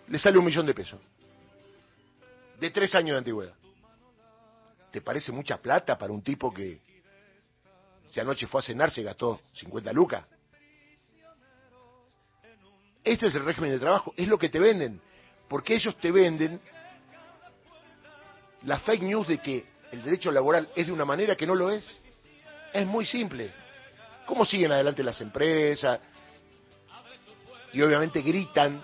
le 0.09 0.17
sale 0.17 0.37
un 0.37 0.45
millón 0.45 0.65
de 0.65 0.73
pesos. 0.73 0.99
De 2.59 2.71
tres 2.71 2.93
años 2.95 3.13
de 3.13 3.19
antigüedad. 3.19 3.53
¿Te 4.91 5.01
parece 5.01 5.31
mucha 5.31 5.57
plata 5.57 5.97
para 5.97 6.11
un 6.11 6.23
tipo 6.23 6.51
que 6.51 6.81
si 8.09 8.19
anoche 8.19 8.47
fue 8.47 8.59
a 8.59 8.63
cenar 8.63 8.89
se 8.89 9.03
gastó 9.03 9.41
50 9.53 9.93
lucas? 9.93 10.25
Este 13.03 13.27
es 13.27 13.35
el 13.35 13.45
régimen 13.45 13.71
de 13.71 13.79
trabajo, 13.79 14.13
es 14.17 14.27
lo 14.27 14.37
que 14.37 14.49
te 14.49 14.59
venden, 14.59 14.99
porque 15.47 15.75
ellos 15.75 15.95
te 15.97 16.11
venden 16.11 16.59
la 18.63 18.79
fake 18.79 19.03
news 19.03 19.27
de 19.27 19.37
que 19.37 19.65
el 19.91 20.03
derecho 20.03 20.31
laboral 20.31 20.69
es 20.75 20.87
de 20.87 20.91
una 20.91 21.05
manera 21.05 21.35
que 21.35 21.47
no 21.47 21.55
lo 21.55 21.71
es. 21.71 21.87
Es 22.73 22.85
muy 22.85 23.05
simple. 23.05 23.51
¿Cómo 24.25 24.45
siguen 24.45 24.71
adelante 24.71 25.03
las 25.03 25.21
empresas? 25.21 25.99
Y 27.73 27.81
obviamente 27.81 28.21
gritan 28.21 28.83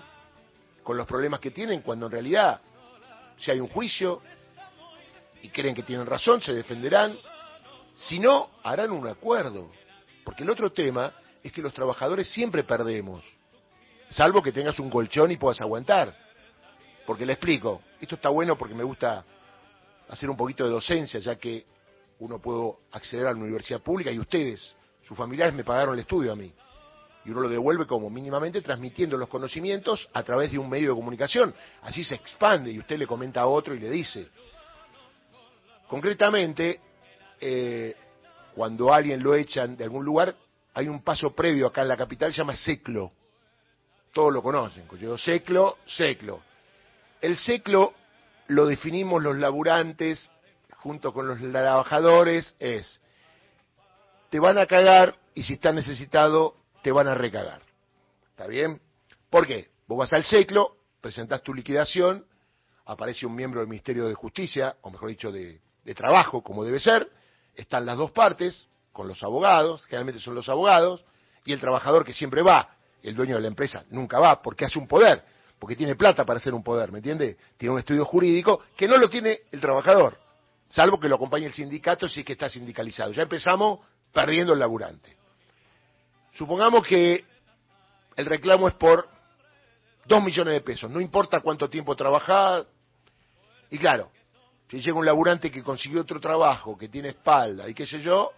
con 0.86 0.96
los 0.96 1.06
problemas 1.08 1.40
que 1.40 1.50
tienen, 1.50 1.82
cuando 1.82 2.06
en 2.06 2.12
realidad, 2.12 2.60
si 3.38 3.50
hay 3.50 3.58
un 3.58 3.66
juicio 3.66 4.22
y 5.42 5.48
creen 5.48 5.74
que 5.74 5.82
tienen 5.82 6.06
razón, 6.06 6.40
se 6.40 6.54
defenderán. 6.54 7.18
Si 7.96 8.20
no, 8.20 8.50
harán 8.62 8.92
un 8.92 9.08
acuerdo. 9.08 9.68
Porque 10.24 10.44
el 10.44 10.50
otro 10.50 10.70
tema 10.70 11.12
es 11.42 11.50
que 11.50 11.60
los 11.60 11.74
trabajadores 11.74 12.28
siempre 12.30 12.62
perdemos, 12.62 13.24
salvo 14.10 14.40
que 14.40 14.52
tengas 14.52 14.78
un 14.78 14.88
colchón 14.88 15.32
y 15.32 15.36
puedas 15.36 15.60
aguantar. 15.60 16.16
Porque 17.04 17.26
le 17.26 17.32
explico, 17.32 17.82
esto 18.00 18.14
está 18.14 18.28
bueno 18.28 18.56
porque 18.56 18.74
me 18.74 18.84
gusta 18.84 19.24
hacer 20.08 20.30
un 20.30 20.36
poquito 20.36 20.62
de 20.62 20.70
docencia, 20.70 21.18
ya 21.18 21.34
que 21.34 21.66
uno 22.20 22.40
puedo 22.40 22.78
acceder 22.92 23.26
a 23.26 23.32
la 23.32 23.38
universidad 23.38 23.80
pública 23.80 24.12
y 24.12 24.20
ustedes, 24.20 24.76
sus 25.02 25.18
familiares, 25.18 25.52
me 25.52 25.64
pagaron 25.64 25.94
el 25.94 26.00
estudio 26.00 26.32
a 26.32 26.36
mí 26.36 26.54
y 27.26 27.30
uno 27.30 27.40
lo 27.40 27.48
devuelve 27.48 27.86
como 27.86 28.08
mínimamente 28.08 28.62
transmitiendo 28.62 29.16
los 29.16 29.28
conocimientos 29.28 30.08
a 30.12 30.22
través 30.22 30.52
de 30.52 30.58
un 30.58 30.70
medio 30.70 30.90
de 30.90 30.94
comunicación. 30.94 31.52
Así 31.82 32.04
se 32.04 32.14
expande 32.14 32.70
y 32.70 32.78
usted 32.78 32.96
le 32.98 33.06
comenta 33.06 33.40
a 33.40 33.46
otro 33.46 33.74
y 33.74 33.80
le 33.80 33.90
dice. 33.90 34.28
Concretamente, 35.88 36.80
eh, 37.40 37.96
cuando 38.54 38.92
alguien 38.92 39.24
lo 39.24 39.34
echan 39.34 39.76
de 39.76 39.82
algún 39.82 40.04
lugar, 40.04 40.36
hay 40.74 40.86
un 40.86 41.02
paso 41.02 41.34
previo 41.34 41.66
acá 41.66 41.82
en 41.82 41.88
la 41.88 41.96
capital, 41.96 42.32
se 42.32 42.38
llama 42.38 42.54
seclo. 42.54 43.10
Todos 44.12 44.32
lo 44.32 44.40
conocen. 44.40 44.84
Seclo, 45.18 45.78
seclo. 45.84 46.42
El 47.20 47.36
seclo 47.36 47.92
lo 48.46 48.66
definimos 48.66 49.20
los 49.20 49.36
laburantes 49.36 50.32
junto 50.76 51.12
con 51.12 51.26
los 51.26 51.40
trabajadores, 51.40 52.54
es, 52.60 53.00
te 54.30 54.38
van 54.38 54.58
a 54.58 54.66
cagar 54.66 55.16
y 55.34 55.42
si 55.42 55.54
estás 55.54 55.74
necesitado 55.74 56.54
te 56.86 56.92
van 56.92 57.08
a 57.08 57.16
recagar. 57.16 57.62
¿Está 58.30 58.46
bien? 58.46 58.80
¿Por 59.28 59.44
qué? 59.44 59.70
Vos 59.88 59.98
vas 59.98 60.12
al 60.12 60.22
seclo, 60.22 60.76
presentás 61.00 61.42
tu 61.42 61.52
liquidación, 61.52 62.24
aparece 62.84 63.26
un 63.26 63.34
miembro 63.34 63.58
del 63.58 63.68
Ministerio 63.68 64.06
de 64.06 64.14
Justicia, 64.14 64.76
o 64.82 64.90
mejor 64.90 65.08
dicho, 65.08 65.32
de, 65.32 65.60
Trabajo, 65.96 66.44
como 66.44 66.64
debe 66.64 66.78
ser, 66.78 67.10
están 67.56 67.86
las 67.86 67.96
dos 67.96 68.12
partes, 68.12 68.68
con 68.92 69.08
los 69.08 69.20
abogados, 69.24 69.84
generalmente 69.86 70.20
son 70.20 70.36
los 70.36 70.48
abogados, 70.48 71.04
y 71.44 71.52
el 71.52 71.58
trabajador 71.58 72.04
que 72.04 72.12
siempre 72.12 72.40
va, 72.40 72.76
el 73.02 73.16
dueño 73.16 73.34
de 73.34 73.42
la 73.42 73.48
empresa 73.48 73.84
nunca 73.90 74.20
va 74.20 74.40
porque 74.40 74.64
hace 74.64 74.78
un 74.78 74.86
poder, 74.86 75.24
porque 75.58 75.74
tiene 75.74 75.96
plata 75.96 76.24
para 76.24 76.36
hacer 76.36 76.54
un 76.54 76.62
poder, 76.62 76.92
¿me 76.92 76.98
entiende? 76.98 77.36
Tiene 77.56 77.72
un 77.72 77.80
estudio 77.80 78.04
jurídico 78.04 78.62
que 78.76 78.86
no 78.86 78.96
lo 78.96 79.10
tiene 79.10 79.40
el 79.50 79.60
trabajador, 79.60 80.20
salvo 80.68 81.00
que 81.00 81.08
lo 81.08 81.16
acompañe 81.16 81.46
el 81.46 81.52
sindicato 81.52 82.06
si 82.06 82.20
es 82.20 82.26
que 82.26 82.34
está 82.34 82.48
sindicalizado. 82.48 83.10
Ya 83.10 83.22
empezamos 83.22 83.80
perdiendo 84.12 84.52
el 84.52 84.60
laburante. 84.60 85.15
Supongamos 86.36 86.86
que 86.86 87.24
el 88.16 88.26
reclamo 88.26 88.68
es 88.68 88.74
por 88.74 89.08
dos 90.04 90.22
millones 90.22 90.54
de 90.54 90.60
pesos, 90.60 90.90
no 90.90 91.00
importa 91.00 91.40
cuánto 91.40 91.68
tiempo 91.68 91.96
trabaja, 91.96 92.64
y 93.70 93.78
claro, 93.78 94.10
si 94.68 94.80
llega 94.80 94.98
un 94.98 95.06
laburante 95.06 95.50
que 95.50 95.62
consiguió 95.62 96.02
otro 96.02 96.20
trabajo, 96.20 96.76
que 96.76 96.88
tiene 96.88 97.10
espalda 97.10 97.68
y 97.68 97.74
qué 97.74 97.86
sé 97.86 98.00
yo, 98.00 98.32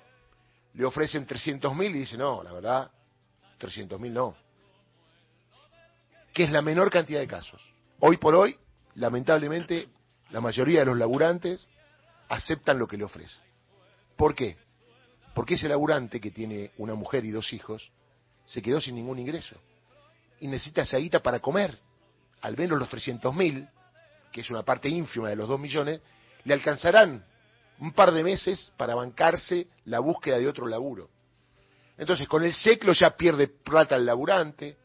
le 0.75 0.85
ofrecen 0.85 1.27
300 1.27 1.75
mil 1.75 1.95
y 1.95 2.01
dice, 2.01 2.17
no, 2.17 2.43
la 2.43 2.53
verdad, 2.53 2.91
300 3.59 3.99
mil 3.99 4.13
no. 4.13 4.37
Que 6.33 6.45
es 6.45 6.51
la 6.51 6.63
menor 6.63 6.91
cantidad 6.91 7.21
de 7.21 7.27
casos. 7.27 7.61
Hoy 8.01 8.17
por 8.17 8.35
hoy, 8.35 8.57
lamentablemente, 8.95 9.89
la 10.31 10.41
mayoría 10.41 10.81
de 10.81 10.87
los 10.87 10.99
laburantes 10.99 11.67
aceptan 12.29 12.79
lo 12.79 12.87
que 12.87 12.97
le 12.97 13.05
ofrecen. 13.05 13.43
¿Por 14.17 14.35
qué? 14.35 14.57
Porque 15.39 15.55
ese 15.55 15.69
laburante 15.69 16.21
que 16.21 16.33
tiene 16.33 16.73
una 16.79 16.97
mujer 16.97 17.25
y 17.25 17.31
dos 17.31 17.53
hijos 17.53 17.93
se 18.45 18.61
quedó 18.61 18.81
sin 18.81 18.97
ningún 18.97 19.21
ingreso 19.21 19.55
y 20.41 20.49
necesita 20.49 20.83
esa 20.83 20.97
guita 20.97 21.21
para 21.21 21.39
comer. 21.39 21.79
Al 22.41 22.57
menos 22.57 22.77
los 22.77 22.89
300 22.89 23.33
mil, 23.37 23.69
que 24.33 24.41
es 24.41 24.51
una 24.51 24.65
parte 24.65 24.89
ínfima 24.89 25.29
de 25.29 25.37
los 25.37 25.47
2 25.47 25.61
millones, 25.61 26.01
le 26.43 26.55
alcanzarán 26.55 27.25
un 27.79 27.93
par 27.93 28.11
de 28.11 28.25
meses 28.25 28.73
para 28.77 28.97
bancarse 28.97 29.69
la 29.85 30.01
búsqueda 30.01 30.39
de 30.39 30.49
otro 30.49 30.67
laburo. 30.67 31.09
Entonces, 31.97 32.27
con 32.27 32.43
el 32.43 32.53
seclo 32.53 32.93
ya 32.93 33.17
pierde 33.17 33.47
plata 33.47 33.95
el 33.95 34.07
laburante, 34.07 34.77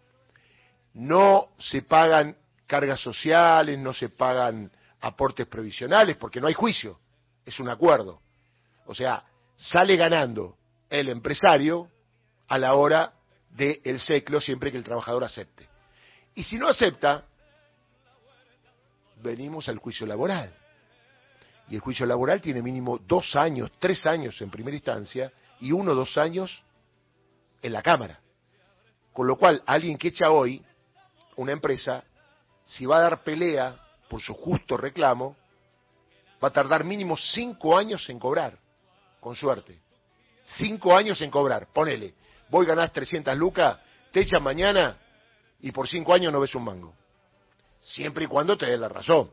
no 0.93 1.49
se 1.57 1.81
pagan 1.81 2.37
cargas 2.67 2.99
sociales, 2.99 3.79
no 3.79 3.91
se 3.91 4.09
pagan 4.09 4.71
aportes 5.01 5.47
previsionales, 5.47 6.15
porque 6.15 6.39
no 6.39 6.45
hay 6.45 6.53
juicio, 6.53 6.99
es 7.43 7.59
un 7.59 7.69
acuerdo. 7.69 8.21
O 8.85 8.93
sea, 8.93 9.25
sale 9.57 9.95
ganando 9.95 10.57
el 10.89 11.09
empresario 11.09 11.89
a 12.47 12.57
la 12.57 12.73
hora 12.75 13.13
del 13.49 13.99
seclo 13.99 14.41
siempre 14.41 14.71
que 14.71 14.77
el 14.77 14.83
trabajador 14.83 15.23
acepte. 15.23 15.67
Y 16.35 16.43
si 16.43 16.57
no 16.57 16.67
acepta, 16.67 17.25
venimos 19.21 19.69
al 19.69 19.77
juicio 19.77 20.05
laboral 20.05 20.53
y 21.69 21.75
el 21.75 21.81
juicio 21.81 22.05
laboral 22.05 22.41
tiene 22.41 22.61
mínimo 22.61 22.97
dos 22.97 23.35
años, 23.35 23.71
tres 23.79 24.05
años 24.05 24.39
en 24.41 24.49
primera 24.49 24.75
instancia 24.75 25.31
y 25.59 25.71
uno 25.71 25.91
o 25.91 25.95
dos 25.95 26.17
años 26.17 26.63
en 27.61 27.73
la 27.73 27.81
Cámara. 27.81 28.19
Con 29.13 29.27
lo 29.27 29.37
cual, 29.37 29.63
alguien 29.65 29.97
que 29.97 30.09
echa 30.09 30.31
hoy 30.31 30.63
una 31.37 31.51
empresa, 31.51 32.03
si 32.65 32.85
va 32.85 32.97
a 32.97 33.01
dar 33.01 33.23
pelea 33.23 33.77
por 34.09 34.21
su 34.21 34.33
justo 34.33 34.75
reclamo, 34.75 35.35
va 36.43 36.49
a 36.49 36.53
tardar 36.53 36.83
mínimo 36.83 37.15
cinco 37.17 37.77
años 37.77 38.09
en 38.09 38.19
cobrar, 38.19 38.57
con 39.23 39.35
suerte. 39.35 39.79
Cinco 40.43 40.95
años 40.95 41.19
en 41.21 41.31
cobrar, 41.31 41.71
ponele, 41.71 42.13
voy 42.49 42.65
ganás 42.65 42.91
300 42.91 43.35
lucas, 43.37 43.79
te 44.11 44.19
echan 44.19 44.43
mañana 44.43 44.97
y 45.61 45.71
por 45.71 45.87
cinco 45.87 46.13
años 46.13 46.33
no 46.33 46.41
ves 46.41 46.53
un 46.53 46.65
mango. 46.65 46.93
Siempre 47.79 48.25
y 48.25 48.27
cuando 48.27 48.57
te 48.57 48.65
dé 48.65 48.77
la 48.77 48.89
razón. 48.89 49.31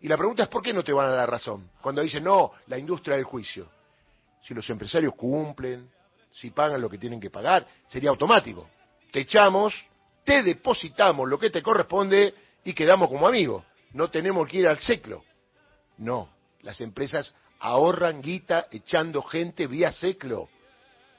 Y 0.00 0.08
la 0.08 0.16
pregunta 0.16 0.42
es 0.42 0.48
por 0.48 0.62
qué 0.62 0.72
no 0.72 0.82
te 0.82 0.92
van 0.92 1.06
a 1.06 1.10
dar 1.14 1.30
razón. 1.30 1.70
Cuando 1.80 2.02
dicen, 2.02 2.24
no, 2.24 2.50
la 2.66 2.76
industria 2.76 3.14
del 3.14 3.24
juicio. 3.24 3.70
Si 4.42 4.52
los 4.52 4.68
empresarios 4.68 5.14
cumplen, 5.14 5.88
si 6.32 6.50
pagan 6.50 6.80
lo 6.80 6.90
que 6.90 6.98
tienen 6.98 7.20
que 7.20 7.30
pagar, 7.30 7.64
sería 7.86 8.10
automático. 8.10 8.68
Te 9.12 9.20
echamos, 9.20 9.72
te 10.24 10.42
depositamos 10.42 11.28
lo 11.28 11.38
que 11.38 11.50
te 11.50 11.62
corresponde 11.62 12.34
y 12.64 12.72
quedamos 12.74 13.08
como 13.08 13.28
amigos. 13.28 13.64
No 13.92 14.10
tenemos 14.10 14.48
que 14.48 14.58
ir 14.58 14.66
al 14.66 14.80
seclo. 14.80 15.22
No, 15.98 16.28
las 16.62 16.80
empresas 16.80 17.32
ahorran 17.62 18.20
guita 18.20 18.66
echando 18.72 19.22
gente 19.22 19.68
vía 19.68 19.92
seclo, 19.92 20.48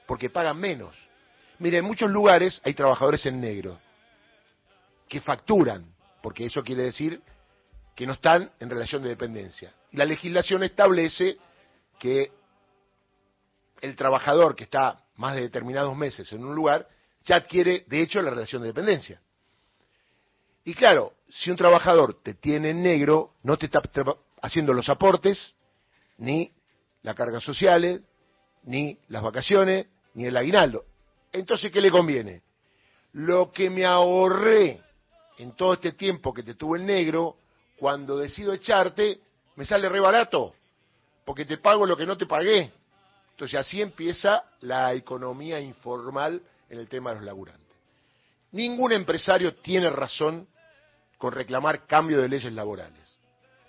porque 0.06 0.28
pagan 0.28 0.58
menos. 0.58 0.94
Mire, 1.58 1.78
en 1.78 1.86
muchos 1.86 2.10
lugares 2.10 2.60
hay 2.64 2.74
trabajadores 2.74 3.24
en 3.24 3.40
negro 3.40 3.80
que 5.08 5.22
facturan, 5.22 5.86
porque 6.22 6.44
eso 6.44 6.62
quiere 6.62 6.82
decir 6.82 7.22
que 7.96 8.06
no 8.06 8.12
están 8.12 8.50
en 8.60 8.68
relación 8.68 9.02
de 9.02 9.08
dependencia. 9.08 9.72
Y 9.90 9.96
la 9.96 10.04
legislación 10.04 10.62
establece 10.62 11.38
que 11.98 12.30
el 13.80 13.96
trabajador 13.96 14.54
que 14.54 14.64
está 14.64 15.02
más 15.16 15.36
de 15.36 15.42
determinados 15.42 15.96
meses 15.96 16.30
en 16.32 16.44
un 16.44 16.54
lugar 16.54 16.86
ya 17.24 17.36
adquiere, 17.36 17.84
de 17.86 18.02
hecho, 18.02 18.20
la 18.20 18.30
relación 18.30 18.60
de 18.60 18.68
dependencia. 18.68 19.20
Y 20.64 20.74
claro, 20.74 21.14
si 21.30 21.50
un 21.50 21.56
trabajador 21.56 22.20
te 22.22 22.34
tiene 22.34 22.70
en 22.70 22.82
negro, 22.82 23.32
no 23.42 23.56
te 23.56 23.66
está 23.66 23.80
haciendo 24.42 24.74
los 24.74 24.90
aportes, 24.90 25.56
ni 26.18 26.52
las 27.02 27.14
cargas 27.14 27.42
sociales, 27.42 28.00
ni 28.64 28.98
las 29.08 29.22
vacaciones, 29.22 29.86
ni 30.14 30.26
el 30.26 30.36
aguinaldo. 30.36 30.84
Entonces, 31.32 31.70
¿qué 31.70 31.80
le 31.80 31.90
conviene? 31.90 32.42
Lo 33.12 33.52
que 33.52 33.70
me 33.70 33.84
ahorré 33.84 34.80
en 35.38 35.52
todo 35.52 35.74
este 35.74 35.92
tiempo 35.92 36.32
que 36.32 36.42
te 36.42 36.54
tuve 36.54 36.78
en 36.78 36.86
negro, 36.86 37.36
cuando 37.78 38.16
decido 38.16 38.52
echarte, 38.52 39.20
me 39.56 39.64
sale 39.64 39.88
re 39.88 40.00
barato, 40.00 40.54
porque 41.24 41.44
te 41.44 41.58
pago 41.58 41.86
lo 41.86 41.96
que 41.96 42.06
no 42.06 42.16
te 42.16 42.26
pagué. 42.26 42.72
Entonces 43.32 43.58
así 43.58 43.82
empieza 43.82 44.44
la 44.60 44.94
economía 44.94 45.60
informal 45.60 46.40
en 46.70 46.78
el 46.78 46.88
tema 46.88 47.10
de 47.10 47.16
los 47.16 47.24
laburantes. 47.24 47.76
Ningún 48.52 48.92
empresario 48.92 49.56
tiene 49.56 49.90
razón 49.90 50.46
con 51.18 51.32
reclamar 51.32 51.86
cambio 51.86 52.20
de 52.20 52.28
leyes 52.28 52.52
laborales, 52.52 53.13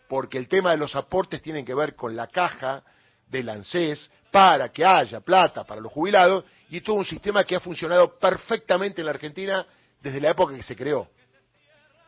porque 0.07 0.38
el 0.38 0.47
tema 0.47 0.71
de 0.71 0.77
los 0.77 0.95
aportes 0.95 1.41
tiene 1.41 1.63
que 1.65 1.74
ver 1.74 1.95
con 1.95 2.15
la 2.15 2.27
caja 2.27 2.83
del 3.27 3.50
ANSES 3.50 4.09
para 4.31 4.69
que 4.69 4.85
haya 4.85 5.21
plata 5.21 5.63
para 5.63 5.81
los 5.81 5.91
jubilados 5.91 6.43
y 6.69 6.81
todo 6.81 6.97
un 6.97 7.05
sistema 7.05 7.43
que 7.43 7.55
ha 7.55 7.59
funcionado 7.59 8.17
perfectamente 8.19 9.01
en 9.01 9.05
la 9.05 9.12
Argentina 9.12 9.65
desde 10.01 10.21
la 10.21 10.31
época 10.31 10.55
que 10.55 10.63
se 10.63 10.75
creó. 10.75 11.07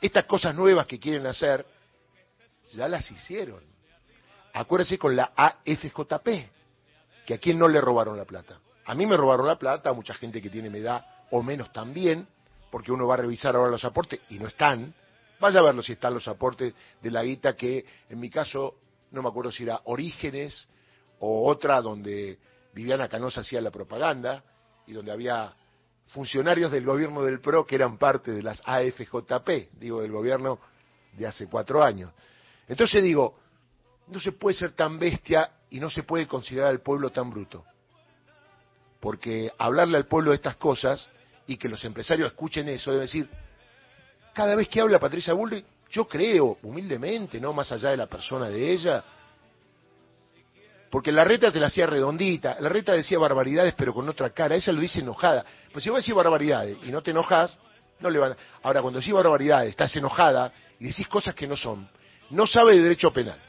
Estas 0.01 0.25
cosas 0.25 0.53
nuevas 0.53 0.85
que 0.85 0.99
quieren 0.99 1.25
hacer 1.25 1.65
ya 2.73 2.87
las 2.87 3.09
hicieron. 3.09 3.63
Acuérdese 4.53 4.97
con 4.97 5.15
la 5.15 5.31
AFJP, 5.35 6.27
que 7.25 7.33
a 7.33 7.37
quién 7.37 7.57
no 7.57 7.67
le 7.67 7.79
robaron 7.79 8.17
la 8.17 8.25
plata. 8.25 8.59
A 8.85 8.95
mí 8.95 9.05
me 9.05 9.17
robaron 9.17 9.47
la 9.47 9.57
plata, 9.57 9.89
a 9.89 9.93
mucha 9.93 10.13
gente 10.13 10.41
que 10.41 10.49
tiene 10.49 10.69
mi 10.69 10.79
edad 10.79 11.05
o 11.31 11.43
menos 11.43 11.71
también, 11.73 12.27
porque 12.71 12.91
uno 12.91 13.07
va 13.07 13.15
a 13.15 13.17
revisar 13.17 13.55
ahora 13.55 13.71
los 13.71 13.85
aportes 13.85 14.19
y 14.29 14.39
no 14.39 14.47
están. 14.47 14.93
Vaya 15.39 15.59
a 15.59 15.63
verlo 15.63 15.83
si 15.83 15.93
están 15.93 16.13
los 16.13 16.27
aportes 16.27 16.73
de 17.01 17.11
la 17.11 17.23
guita 17.23 17.55
que, 17.55 17.85
en 18.09 18.19
mi 18.19 18.29
caso, 18.29 18.75
no 19.11 19.21
me 19.21 19.29
acuerdo 19.29 19.51
si 19.51 19.63
era 19.63 19.81
Orígenes 19.85 20.67
o 21.19 21.47
otra 21.47 21.81
donde 21.81 22.39
Viviana 22.73 23.07
Canosa 23.07 23.41
hacía 23.41 23.61
la 23.61 23.71
propaganda 23.71 24.43
y 24.85 24.93
donde 24.93 25.11
había 25.11 25.53
funcionarios 26.07 26.71
del 26.71 26.85
gobierno 26.85 27.23
del 27.23 27.39
PRO 27.39 27.65
que 27.65 27.75
eran 27.75 27.97
parte 27.97 28.31
de 28.31 28.41
las 28.41 28.61
AFJP, 28.65 29.71
digo, 29.73 30.01
del 30.01 30.11
gobierno 30.11 30.59
de 31.13 31.27
hace 31.27 31.47
cuatro 31.47 31.83
años. 31.83 32.11
Entonces 32.67 33.03
digo, 33.03 33.39
no 34.07 34.19
se 34.19 34.31
puede 34.31 34.55
ser 34.55 34.71
tan 34.71 34.97
bestia 34.97 35.51
y 35.69 35.79
no 35.79 35.89
se 35.89 36.03
puede 36.03 36.27
considerar 36.27 36.69
al 36.69 36.81
pueblo 36.81 37.09
tan 37.11 37.29
bruto. 37.29 37.65
Porque 38.99 39.51
hablarle 39.57 39.97
al 39.97 40.07
pueblo 40.07 40.31
de 40.31 40.37
estas 40.37 40.55
cosas 40.55 41.09
y 41.45 41.57
que 41.57 41.69
los 41.69 41.83
empresarios 41.83 42.27
escuchen 42.31 42.67
eso, 42.69 42.91
debe 42.91 43.03
decir, 43.03 43.29
cada 44.37 44.53
vez 44.53 44.69
que 44.69 44.79
habla 44.79 44.99
Patricia 44.99 45.33
Bullrich, 45.33 45.65
yo 45.89 46.07
creo, 46.07 46.59
humildemente, 46.61 47.41
no 47.41 47.53
más 47.53 47.71
allá 47.71 47.89
de 47.89 47.97
la 47.97 48.05
persona 48.05 48.47
de 48.49 48.71
ella, 48.71 49.03
porque 50.91 51.11
la 51.11 51.23
reta 51.23 51.51
te 51.51 51.59
la 51.59 51.67
hacía 51.67 51.87
redondita, 51.87 52.55
la 52.59 52.69
reta 52.69 52.93
decía 52.93 53.17
barbaridades 53.17 53.73
pero 53.75 53.95
con 53.95 54.07
otra 54.07 54.29
cara, 54.29 54.53
ella 54.53 54.71
lo 54.73 54.79
dice 54.79 54.99
enojada. 54.99 55.43
Pues 55.73 55.83
si 55.83 55.89
vos 55.89 56.03
decís 56.03 56.13
barbaridades 56.13 56.77
y 56.83 56.91
no 56.91 57.01
te 57.01 57.09
enojas, 57.09 57.57
no 57.99 58.11
le 58.11 58.19
van 58.19 58.33
a... 58.33 58.37
Ahora, 58.61 58.83
cuando 58.83 58.99
decís 58.99 59.11
barbaridades, 59.11 59.71
estás 59.71 59.95
enojada 59.95 60.53
y 60.79 60.85
decís 60.85 61.07
cosas 61.07 61.33
que 61.33 61.47
no 61.47 61.57
son, 61.57 61.89
no 62.29 62.45
sabe 62.45 62.75
de 62.75 62.83
derecho 62.83 63.11
penal, 63.11 63.41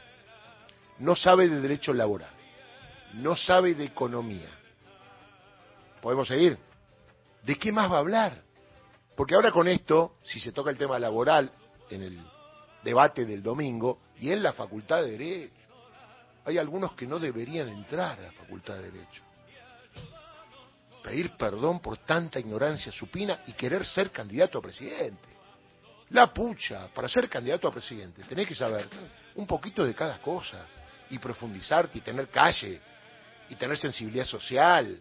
no 0.97 1.15
sabe 1.15 1.49
de 1.49 1.61
derecho 1.61 1.93
laboral, 1.93 2.33
no 3.13 3.37
sabe 3.37 3.75
de 3.75 3.85
economía. 3.85 4.49
¿Podemos 6.01 6.27
seguir? 6.27 6.57
¿De 7.43 7.59
qué 7.59 7.71
más 7.71 7.91
va 7.91 7.97
a 7.97 7.99
hablar? 7.99 8.48
Porque 9.19 9.35
ahora 9.35 9.51
con 9.51 9.67
esto, 9.67 10.15
si 10.23 10.39
se 10.39 10.53
toca 10.53 10.69
el 10.71 10.77
tema 10.77 10.97
laboral 10.97 11.51
en 11.89 12.03
el 12.03 12.17
debate 12.81 13.25
del 13.25 13.43
domingo 13.43 13.99
y 14.17 14.31
en 14.31 14.41
la 14.41 14.53
Facultad 14.53 15.03
de 15.03 15.11
Derecho, 15.11 15.53
hay 16.45 16.57
algunos 16.57 16.93
que 16.93 17.05
no 17.05 17.19
deberían 17.19 17.67
entrar 17.67 18.17
a 18.17 18.21
la 18.21 18.31
Facultad 18.31 18.75
de 18.75 18.89
Derecho. 18.89 19.21
Pedir 21.03 21.35
perdón 21.35 21.81
por 21.81 21.97
tanta 21.97 22.39
ignorancia 22.39 22.93
supina 22.93 23.41
y 23.47 23.51
querer 23.51 23.85
ser 23.85 24.09
candidato 24.09 24.59
a 24.59 24.61
presidente. 24.61 25.27
La 26.11 26.33
pucha, 26.33 26.87
para 26.87 27.09
ser 27.09 27.27
candidato 27.27 27.67
a 27.67 27.73
presidente 27.73 28.23
tenés 28.23 28.47
que 28.47 28.55
saber 28.55 28.87
un 29.35 29.45
poquito 29.45 29.83
de 29.83 29.93
cada 29.93 30.21
cosa 30.21 30.65
y 31.09 31.19
profundizarte 31.19 31.97
y 31.97 32.01
tener 32.01 32.29
calle 32.29 32.79
y 33.49 33.55
tener 33.55 33.77
sensibilidad 33.77 34.23
social 34.23 34.97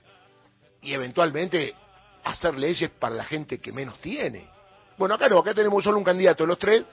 y 0.82 0.92
eventualmente 0.92 1.76
hacer 2.24 2.58
leyes 2.58 2.90
para 2.90 3.14
la 3.14 3.24
gente 3.24 3.58
que 3.58 3.72
menos 3.72 4.00
tiene. 4.00 4.48
Bueno, 4.96 5.14
acá 5.14 5.28
no, 5.28 5.38
acá 5.38 5.54
tenemos 5.54 5.82
solo 5.84 5.98
un 5.98 6.04
candidato 6.04 6.44
de 6.44 6.48
los 6.48 6.58
tres 6.58 6.84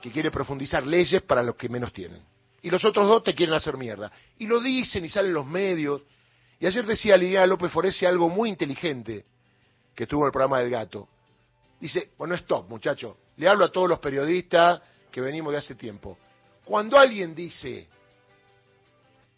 que 0.00 0.10
quiere 0.10 0.30
profundizar 0.30 0.86
leyes 0.86 1.22
para 1.22 1.42
los 1.42 1.56
que 1.56 1.68
menos 1.68 1.92
tienen. 1.92 2.22
Y 2.62 2.70
los 2.70 2.84
otros 2.84 3.06
dos 3.06 3.22
te 3.22 3.34
quieren 3.34 3.54
hacer 3.54 3.76
mierda. 3.76 4.10
Y 4.38 4.46
lo 4.46 4.60
dicen 4.60 5.04
y 5.04 5.08
salen 5.08 5.32
los 5.32 5.46
medios. 5.46 6.02
Y 6.60 6.66
ayer 6.66 6.84
decía 6.84 7.16
Liliana 7.16 7.46
López 7.46 7.70
Forese 7.70 8.06
algo 8.06 8.28
muy 8.28 8.48
inteligente 8.48 9.24
que 9.94 10.06
tuvo 10.06 10.26
el 10.26 10.32
programa 10.32 10.60
del 10.60 10.70
gato. 10.70 11.08
Dice, 11.80 12.10
bueno, 12.18 12.34
stop, 12.34 12.68
muchacho. 12.68 13.18
Le 13.36 13.48
hablo 13.48 13.64
a 13.64 13.72
todos 13.72 13.88
los 13.88 14.00
periodistas 14.00 14.80
que 15.10 15.20
venimos 15.20 15.52
de 15.52 15.58
hace 15.58 15.74
tiempo. 15.74 16.18
Cuando 16.64 16.98
alguien 16.98 17.34
dice 17.34 17.88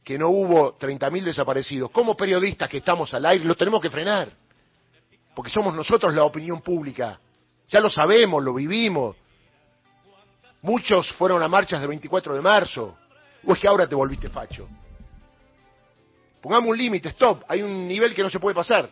que 0.02 0.18
no 0.18 0.30
hubo 0.30 0.78
30.000 0.78 1.22
desaparecidos, 1.22 1.90
como 1.90 2.16
periodistas 2.16 2.68
que 2.68 2.78
estamos 2.78 3.12
al 3.12 3.26
aire, 3.26 3.44
lo 3.44 3.54
tenemos 3.54 3.80
que 3.80 3.90
frenar. 3.90 4.39
Porque 5.40 5.52
somos 5.52 5.74
nosotros 5.74 6.12
la 6.12 6.24
opinión 6.24 6.60
pública. 6.60 7.18
Ya 7.66 7.80
lo 7.80 7.88
sabemos, 7.88 8.44
lo 8.44 8.52
vivimos. 8.52 9.16
Muchos 10.60 11.10
fueron 11.14 11.42
a 11.42 11.48
marchas 11.48 11.80
del 11.80 11.88
24 11.88 12.34
de 12.34 12.42
marzo. 12.42 12.98
¿O 13.46 13.54
es 13.54 13.58
que 13.58 13.66
ahora 13.66 13.88
te 13.88 13.94
volviste 13.94 14.28
facho? 14.28 14.68
Pongamos 16.42 16.68
un 16.68 16.76
límite, 16.76 17.08
stop. 17.08 17.42
Hay 17.48 17.62
un 17.62 17.88
nivel 17.88 18.14
que 18.14 18.22
no 18.22 18.28
se 18.28 18.38
puede 18.38 18.54
pasar. 18.54 18.90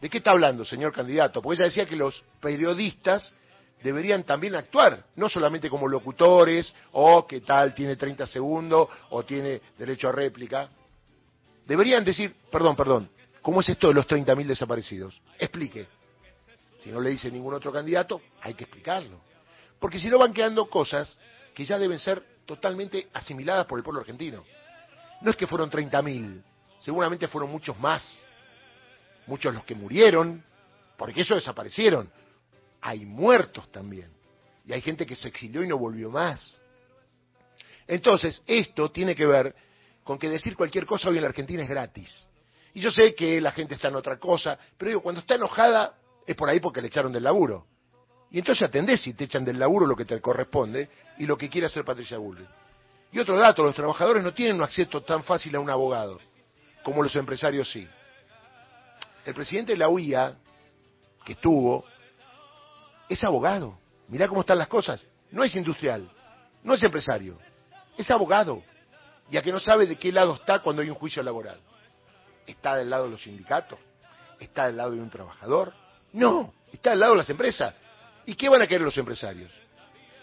¿De 0.00 0.10
qué 0.10 0.18
está 0.18 0.32
hablando, 0.32 0.64
señor 0.64 0.92
candidato? 0.92 1.40
Porque 1.40 1.58
ella 1.58 1.66
decía 1.66 1.86
que 1.86 1.94
los 1.94 2.24
periodistas 2.40 3.32
deberían 3.80 4.24
también 4.24 4.56
actuar, 4.56 5.04
no 5.14 5.28
solamente 5.28 5.70
como 5.70 5.86
locutores, 5.86 6.74
o 6.90 7.28
que 7.28 7.42
tal 7.42 7.76
tiene 7.76 7.94
30 7.94 8.26
segundos, 8.26 8.88
o 9.10 9.22
tiene 9.22 9.60
derecho 9.78 10.08
a 10.08 10.12
réplica. 10.12 10.68
Deberían 11.64 12.04
decir, 12.04 12.34
perdón, 12.50 12.74
perdón, 12.74 13.08
¿cómo 13.42 13.60
es 13.60 13.68
esto 13.68 13.88
de 13.88 13.94
los 13.94 14.06
30.000 14.06 14.46
desaparecidos? 14.46 15.20
Explique. 15.38 15.86
Si 16.80 16.90
no 16.90 17.00
le 17.00 17.10
dice 17.10 17.30
ningún 17.30 17.54
otro 17.54 17.70
candidato, 17.70 18.22
hay 18.40 18.54
que 18.54 18.64
explicarlo. 18.64 19.20
Porque 19.78 20.00
si 20.00 20.08
no 20.08 20.18
van 20.18 20.32
quedando 20.32 20.68
cosas 20.70 21.18
que 21.54 21.64
ya 21.64 21.78
deben 21.78 21.98
ser 21.98 22.22
totalmente 22.46 23.08
asimiladas 23.12 23.66
por 23.66 23.78
el 23.78 23.84
pueblo 23.84 24.00
argentino. 24.00 24.44
No 25.20 25.30
es 25.30 25.36
que 25.36 25.46
fueron 25.46 25.70
30.000, 25.70 26.42
seguramente 26.80 27.28
fueron 27.28 27.50
muchos 27.50 27.78
más. 27.78 28.24
Muchos 29.26 29.54
los 29.54 29.64
que 29.64 29.74
murieron, 29.74 30.44
porque 30.96 31.20
eso 31.20 31.34
desaparecieron 31.34 32.10
hay 32.82 33.06
muertos 33.06 33.70
también. 33.70 34.12
Y 34.66 34.72
hay 34.72 34.82
gente 34.82 35.06
que 35.06 35.14
se 35.14 35.28
exilió 35.28 35.62
y 35.62 35.68
no 35.68 35.78
volvió 35.78 36.10
más. 36.10 36.58
Entonces, 37.86 38.42
esto 38.46 38.90
tiene 38.90 39.14
que 39.14 39.26
ver 39.26 39.54
con 40.04 40.18
que 40.18 40.28
decir 40.28 40.56
cualquier 40.56 40.84
cosa 40.84 41.08
hoy 41.08 41.16
en 41.16 41.22
la 41.22 41.28
Argentina 41.28 41.62
es 41.62 41.68
gratis. 41.68 42.28
Y 42.74 42.80
yo 42.80 42.90
sé 42.90 43.14
que 43.14 43.40
la 43.40 43.52
gente 43.52 43.74
está 43.74 43.88
en 43.88 43.96
otra 43.96 44.18
cosa, 44.18 44.58
pero 44.78 44.88
digo, 44.88 45.02
cuando 45.02 45.20
está 45.20 45.34
enojada 45.34 45.94
es 46.26 46.34
por 46.36 46.48
ahí 46.48 46.60
porque 46.60 46.80
le 46.80 46.88
echaron 46.88 47.12
del 47.12 47.24
laburo. 47.24 47.66
Y 48.30 48.38
entonces 48.38 48.66
atendés 48.66 49.02
si 49.02 49.12
te 49.12 49.24
echan 49.24 49.44
del 49.44 49.58
laburo 49.58 49.86
lo 49.86 49.94
que 49.94 50.06
te 50.06 50.20
corresponde 50.20 50.88
y 51.18 51.26
lo 51.26 51.36
que 51.36 51.50
quiere 51.50 51.66
hacer 51.66 51.84
Patricia 51.84 52.16
Bullrich. 52.18 52.48
Y 53.12 53.18
otro 53.18 53.36
dato, 53.36 53.62
los 53.62 53.74
trabajadores 53.74 54.22
no 54.22 54.32
tienen 54.32 54.56
un 54.56 54.62
acceso 54.62 55.02
tan 55.02 55.22
fácil 55.22 55.54
a 55.54 55.60
un 55.60 55.68
abogado, 55.68 56.18
como 56.82 57.02
los 57.02 57.14
empresarios 57.14 57.70
sí. 57.70 57.86
El 59.26 59.34
presidente 59.34 59.72
de 59.72 59.78
la 59.78 59.90
UIA, 59.90 60.34
que 61.26 61.34
estuvo, 61.34 61.84
es 63.08 63.22
abogado. 63.22 63.78
Mirá 64.08 64.28
cómo 64.28 64.40
están 64.40 64.58
las 64.58 64.68
cosas. 64.68 65.06
No 65.30 65.44
es 65.44 65.54
industrial, 65.54 66.10
no 66.62 66.74
es 66.74 66.82
empresario, 66.82 67.38
es 67.98 68.10
abogado. 68.10 68.62
Ya 69.30 69.42
que 69.42 69.52
no 69.52 69.60
sabe 69.60 69.86
de 69.86 69.96
qué 69.96 70.10
lado 70.10 70.34
está 70.34 70.60
cuando 70.60 70.80
hay 70.80 70.88
un 70.88 70.96
juicio 70.96 71.22
laboral. 71.22 71.60
¿Está 72.46 72.76
del 72.76 72.90
lado 72.90 73.04
de 73.04 73.10
los 73.10 73.22
sindicatos? 73.22 73.78
¿Está 74.38 74.66
del 74.66 74.76
lado 74.76 74.92
de 74.92 75.00
un 75.00 75.10
trabajador? 75.10 75.72
No, 76.12 76.52
está 76.72 76.90
del 76.90 77.00
lado 77.00 77.12
de 77.12 77.18
las 77.18 77.30
empresas. 77.30 77.74
¿Y 78.26 78.34
qué 78.34 78.48
van 78.48 78.62
a 78.62 78.66
querer 78.66 78.82
los 78.82 78.96
empresarios? 78.98 79.52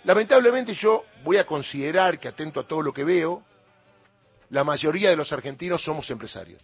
Lamentablemente 0.04 0.74
yo 0.74 1.06
voy 1.24 1.38
a 1.38 1.46
considerar 1.46 2.20
que, 2.20 2.28
atento 2.28 2.60
a 2.60 2.68
todo 2.68 2.82
lo 2.82 2.94
que 2.94 3.04
veo, 3.04 3.44
la 4.50 4.64
mayoría 4.64 5.10
de 5.10 5.16
los 5.16 5.32
argentinos 5.32 5.84
somos 5.84 6.10
empresarios. 6.10 6.62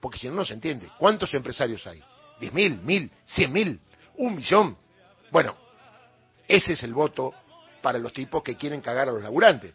Porque 0.00 0.18
si 0.18 0.28
no, 0.28 0.34
no 0.34 0.44
se 0.44 0.54
entiende. 0.54 0.90
¿Cuántos 0.98 1.32
empresarios 1.34 1.86
hay? 1.86 2.02
¿Diez 2.40 2.52
mil? 2.52 2.80
¿Mil? 2.82 3.10
¿Cien 3.24 3.52
mil? 3.52 3.80
¿Un 4.16 4.36
millón? 4.36 4.76
Bueno, 5.30 5.56
ese 6.48 6.72
es 6.72 6.82
el 6.82 6.94
voto 6.94 7.34
para 7.82 7.98
los 7.98 8.12
tipos 8.12 8.42
que 8.42 8.56
quieren 8.56 8.80
cagar 8.80 9.08
a 9.08 9.12
los 9.12 9.22
laburantes. 9.22 9.74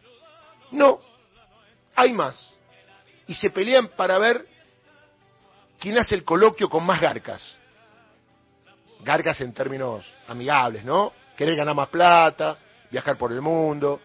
No, 0.71 0.99
hay 1.95 2.11
más. 2.11 2.53
Y 3.27 3.35
se 3.35 3.49
pelean 3.49 3.89
para 3.89 4.17
ver 4.17 4.47
quién 5.79 5.97
hace 5.97 6.15
el 6.15 6.23
coloquio 6.23 6.69
con 6.69 6.85
más 6.85 6.99
garcas. 6.99 7.57
Garcas 9.03 9.39
en 9.41 9.53
términos 9.53 10.05
amigables, 10.27 10.83
¿no? 10.83 11.13
Querer 11.35 11.55
ganar 11.55 11.75
más 11.75 11.89
plata, 11.89 12.57
viajar 12.89 13.17
por 13.17 13.31
el 13.31 13.41
mundo, 13.41 13.99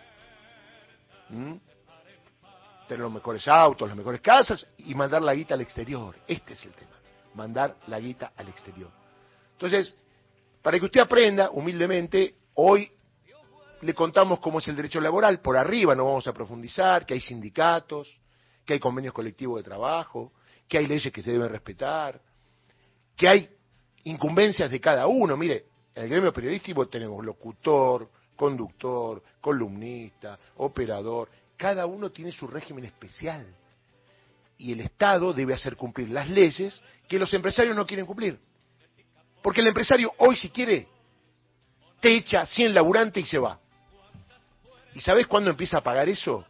tener 2.88 3.00
los 3.00 3.12
mejores 3.12 3.46
autos, 3.46 3.88
las 3.88 3.96
mejores 3.96 4.20
casas 4.20 4.66
y 4.78 4.94
mandar 4.94 5.22
la 5.22 5.34
guita 5.34 5.54
al 5.54 5.60
exterior. 5.60 6.16
Este 6.26 6.54
es 6.54 6.64
el 6.64 6.72
tema, 6.72 6.96
mandar 7.34 7.76
la 7.86 8.00
guita 8.00 8.32
al 8.36 8.48
exterior. 8.48 8.90
Entonces, 9.52 9.96
para 10.60 10.78
que 10.78 10.86
usted 10.86 11.00
aprenda, 11.00 11.50
humildemente, 11.50 12.34
hoy 12.54 12.90
le 13.82 13.94
contamos 13.94 14.40
cómo 14.40 14.58
es 14.58 14.68
el 14.68 14.76
derecho 14.76 15.00
laboral, 15.00 15.40
por 15.40 15.56
arriba 15.56 15.94
no 15.94 16.04
vamos 16.04 16.26
a 16.26 16.32
profundizar, 16.32 17.06
que 17.06 17.14
hay 17.14 17.20
sindicatos, 17.20 18.19
que 18.70 18.74
hay 18.74 18.78
convenios 18.78 19.12
colectivos 19.12 19.58
de 19.58 19.64
trabajo, 19.64 20.30
que 20.68 20.78
hay 20.78 20.86
leyes 20.86 21.12
que 21.12 21.22
se 21.22 21.32
deben 21.32 21.48
respetar, 21.48 22.20
que 23.16 23.28
hay 23.28 23.50
incumbencias 24.04 24.70
de 24.70 24.80
cada 24.80 25.08
uno. 25.08 25.36
Mire, 25.36 25.64
en 25.92 26.04
el 26.04 26.08
gremio 26.08 26.32
periodístico 26.32 26.86
tenemos 26.86 27.24
locutor, 27.24 28.08
conductor, 28.36 29.24
columnista, 29.40 30.38
operador, 30.58 31.28
cada 31.56 31.84
uno 31.84 32.12
tiene 32.12 32.30
su 32.30 32.46
régimen 32.46 32.84
especial. 32.84 33.44
Y 34.56 34.70
el 34.70 34.82
Estado 34.82 35.32
debe 35.32 35.54
hacer 35.54 35.74
cumplir 35.74 36.10
las 36.10 36.30
leyes 36.30 36.80
que 37.08 37.18
los 37.18 37.34
empresarios 37.34 37.74
no 37.74 37.84
quieren 37.84 38.06
cumplir. 38.06 38.38
Porque 39.42 39.62
el 39.62 39.66
empresario 39.66 40.12
hoy, 40.18 40.36
si 40.36 40.48
quiere, 40.48 40.86
te 41.98 42.14
echa 42.14 42.46
100 42.46 42.72
laburantes 42.72 43.24
y 43.24 43.26
se 43.26 43.38
va. 43.38 43.58
¿Y 44.94 45.00
sabes 45.00 45.26
cuándo 45.26 45.50
empieza 45.50 45.78
a 45.78 45.82
pagar 45.82 46.08
eso? 46.08 46.46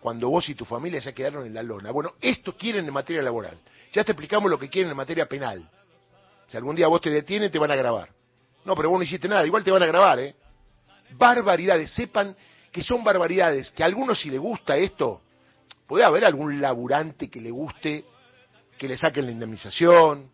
Cuando 0.00 0.30
vos 0.30 0.48
y 0.48 0.54
tu 0.54 0.64
familia 0.64 1.00
ya 1.00 1.12
quedaron 1.12 1.46
en 1.46 1.54
la 1.54 1.62
lona. 1.62 1.90
Bueno, 1.90 2.14
esto 2.20 2.56
quieren 2.56 2.86
en 2.86 2.92
materia 2.92 3.22
laboral. 3.22 3.58
Ya 3.92 4.02
te 4.02 4.12
explicamos 4.12 4.50
lo 4.50 4.58
que 4.58 4.70
quieren 4.70 4.90
en 4.90 4.96
materia 4.96 5.26
penal. 5.26 5.68
Si 6.48 6.56
algún 6.56 6.74
día 6.74 6.88
vos 6.88 7.00
te 7.00 7.10
detienen, 7.10 7.50
te 7.50 7.58
van 7.58 7.70
a 7.70 7.76
grabar. 7.76 8.08
No, 8.64 8.74
pero 8.74 8.90
vos 8.90 8.98
no 8.98 9.04
hiciste 9.04 9.28
nada, 9.28 9.46
igual 9.46 9.62
te 9.62 9.70
van 9.70 9.82
a 9.82 9.86
grabar, 9.86 10.18
¿eh? 10.20 10.34
Barbaridades, 11.12 11.90
sepan 11.90 12.36
que 12.72 12.82
son 12.82 13.02
barbaridades, 13.02 13.70
que 13.70 13.82
a 13.82 13.86
algunos 13.86 14.20
si 14.20 14.30
le 14.30 14.38
gusta 14.38 14.76
esto, 14.76 15.22
puede 15.86 16.04
haber 16.04 16.24
algún 16.24 16.60
laburante 16.60 17.28
que 17.28 17.40
le 17.40 17.50
guste 17.50 18.04
que 18.80 18.88
le 18.88 18.96
saquen 18.96 19.26
la 19.26 19.32
indemnización, 19.32 20.30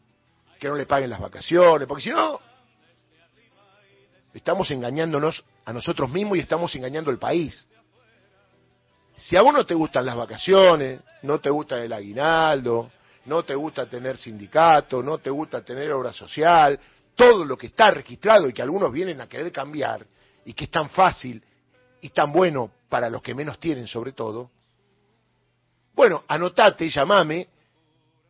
que 0.61 0.68
no 0.68 0.76
le 0.76 0.87
paguen 0.87 1.11
las 1.11 1.20
vacaciones, 1.20 1.88
porque 1.88 2.05
si 2.05 2.11
no, 2.11 2.40
estamos 4.33 4.70
engañándonos 4.70 5.44
a 5.64 5.72
nosotros 5.72 6.09
mismos 6.11 6.38
y 6.38 6.42
estamos 6.42 6.72
engañando 6.76 7.11
al 7.11 7.18
país. 7.18 7.66
Si 9.16 9.37
a 9.37 9.42
vos 9.42 9.52
no 9.52 9.64
te 9.64 9.74
gustan 9.74 10.05
las 10.05 10.16
vacaciones, 10.16 11.00
no 11.22 11.40
te 11.40 11.50
gusta 11.50 11.83
el 11.83 11.92
aguinaldo, 11.92 12.90
no 13.24 13.44
te 13.44 13.55
gusta 13.55 13.87
tener 13.87 14.18
sindicato, 14.18 15.02
no 15.02 15.18
te 15.18 15.31
gusta 15.31 15.64
tener 15.64 15.90
obra 15.92 16.12
social, 16.12 16.79
todo 17.14 17.44
lo 17.44 17.57
que 17.57 17.68
está 17.68 17.90
registrado 17.90 18.48
y 18.48 18.52
que 18.52 18.62
algunos 18.62 18.92
vienen 18.92 19.20
a 19.20 19.29
querer 19.29 19.50
cambiar 19.50 20.07
y 20.44 20.52
que 20.52 20.64
es 20.64 20.70
tan 20.70 20.90
fácil 20.90 21.42
y 22.00 22.11
tan 22.11 22.31
bueno 22.31 22.70
para 22.88 23.09
los 23.09 23.22
que 23.22 23.35
menos 23.35 23.59
tienen 23.59 23.88
sobre 23.88 24.12
todo, 24.12 24.50
bueno, 25.94 26.24
anotate, 26.29 26.90
llamame 26.90 27.48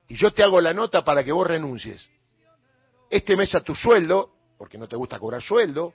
y 0.06 0.14
yo 0.14 0.32
te 0.32 0.44
hago 0.44 0.60
la 0.60 0.72
nota 0.72 1.04
para 1.04 1.24
que 1.24 1.32
vos 1.32 1.46
renuncies. 1.46 2.08
Este 3.10 3.36
mes 3.36 3.52
a 3.56 3.60
tu 3.60 3.74
sueldo, 3.74 4.30
porque 4.56 4.78
no 4.78 4.86
te 4.86 4.94
gusta 4.94 5.18
cobrar 5.18 5.42
sueldo, 5.42 5.92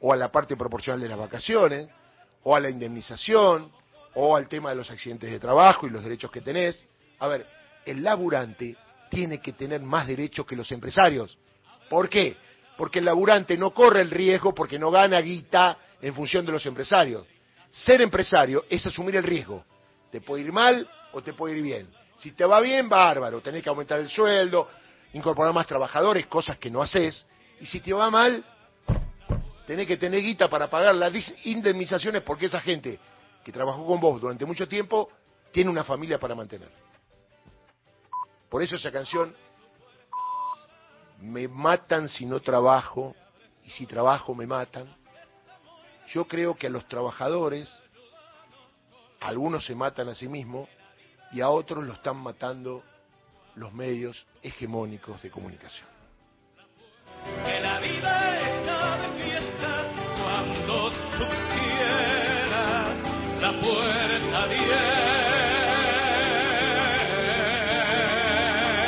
o 0.00 0.14
a 0.14 0.16
la 0.16 0.32
parte 0.32 0.56
proporcional 0.56 0.98
de 0.98 1.08
las 1.08 1.18
vacaciones, 1.18 1.88
o 2.42 2.56
a 2.56 2.60
la 2.60 2.70
indemnización, 2.70 3.70
o 4.14 4.36
al 4.36 4.48
tema 4.48 4.70
de 4.70 4.76
los 4.76 4.90
accidentes 4.90 5.30
de 5.30 5.38
trabajo 5.38 5.86
y 5.86 5.90
los 5.90 6.02
derechos 6.02 6.30
que 6.30 6.40
tenés. 6.40 6.84
A 7.18 7.28
ver, 7.28 7.46
el 7.84 8.02
laburante 8.02 8.76
tiene 9.08 9.40
que 9.40 9.52
tener 9.52 9.80
más 9.80 10.06
derechos 10.06 10.46
que 10.46 10.56
los 10.56 10.70
empresarios. 10.72 11.38
¿Por 11.88 12.08
qué? 12.08 12.36
Porque 12.76 13.00
el 13.00 13.04
laburante 13.04 13.56
no 13.56 13.72
corre 13.72 14.00
el 14.00 14.10
riesgo 14.10 14.54
porque 14.54 14.78
no 14.78 14.90
gana 14.90 15.20
guita 15.20 15.76
en 16.00 16.14
función 16.14 16.46
de 16.46 16.52
los 16.52 16.64
empresarios. 16.66 17.26
Ser 17.70 18.00
empresario 18.00 18.64
es 18.68 18.84
asumir 18.86 19.16
el 19.16 19.24
riesgo. 19.24 19.64
Te 20.10 20.20
puede 20.20 20.44
ir 20.44 20.52
mal 20.52 20.88
o 21.12 21.22
te 21.22 21.34
puede 21.34 21.56
ir 21.56 21.62
bien. 21.62 21.88
Si 22.18 22.32
te 22.32 22.44
va 22.44 22.60
bien, 22.60 22.88
bárbaro, 22.88 23.40
tenés 23.40 23.62
que 23.62 23.68
aumentar 23.68 23.98
el 23.98 24.08
sueldo, 24.08 24.68
incorporar 25.14 25.52
más 25.52 25.66
trabajadores, 25.66 26.26
cosas 26.26 26.58
que 26.58 26.70
no 26.70 26.82
haces, 26.82 27.26
y 27.60 27.66
si 27.66 27.80
te 27.80 27.92
va 27.92 28.10
mal, 28.10 28.44
tenés 29.66 29.86
que 29.86 29.96
tener 29.96 30.20
guita 30.20 30.48
para 30.48 30.68
pagar 30.68 30.94
las 30.94 31.12
indemnizaciones 31.44 32.22
porque 32.22 32.46
esa 32.46 32.60
gente 32.60 32.98
trabajó 33.52 33.86
con 33.86 34.00
vos 34.00 34.20
durante 34.20 34.44
mucho 34.44 34.68
tiempo 34.68 35.10
tiene 35.52 35.70
una 35.70 35.84
familia 35.84 36.18
para 36.18 36.34
mantener. 36.34 36.70
Por 38.48 38.62
eso 38.62 38.76
esa 38.76 38.90
canción, 38.90 39.34
me 41.20 41.48
matan 41.48 42.08
si 42.08 42.26
no 42.26 42.40
trabajo, 42.40 43.14
y 43.64 43.70
si 43.70 43.86
trabajo 43.86 44.34
me 44.34 44.46
matan. 44.46 44.94
Yo 46.08 46.26
creo 46.26 46.56
que 46.56 46.66
a 46.66 46.70
los 46.70 46.86
trabajadores, 46.88 47.72
algunos 49.20 49.64
se 49.64 49.74
matan 49.74 50.08
a 50.08 50.14
sí 50.14 50.28
mismos 50.28 50.68
y 51.32 51.40
a 51.40 51.48
otros 51.50 51.84
lo 51.84 51.92
están 51.92 52.16
matando 52.16 52.82
los 53.54 53.72
medios 53.72 54.26
hegemónicos 54.42 55.22
de 55.22 55.30
comunicación. 55.30 55.88
Que 57.44 57.60
la 57.60 57.78
vida 57.80 58.58
está 58.58 58.69
puerta 63.60 64.42
abierta. 64.42 64.99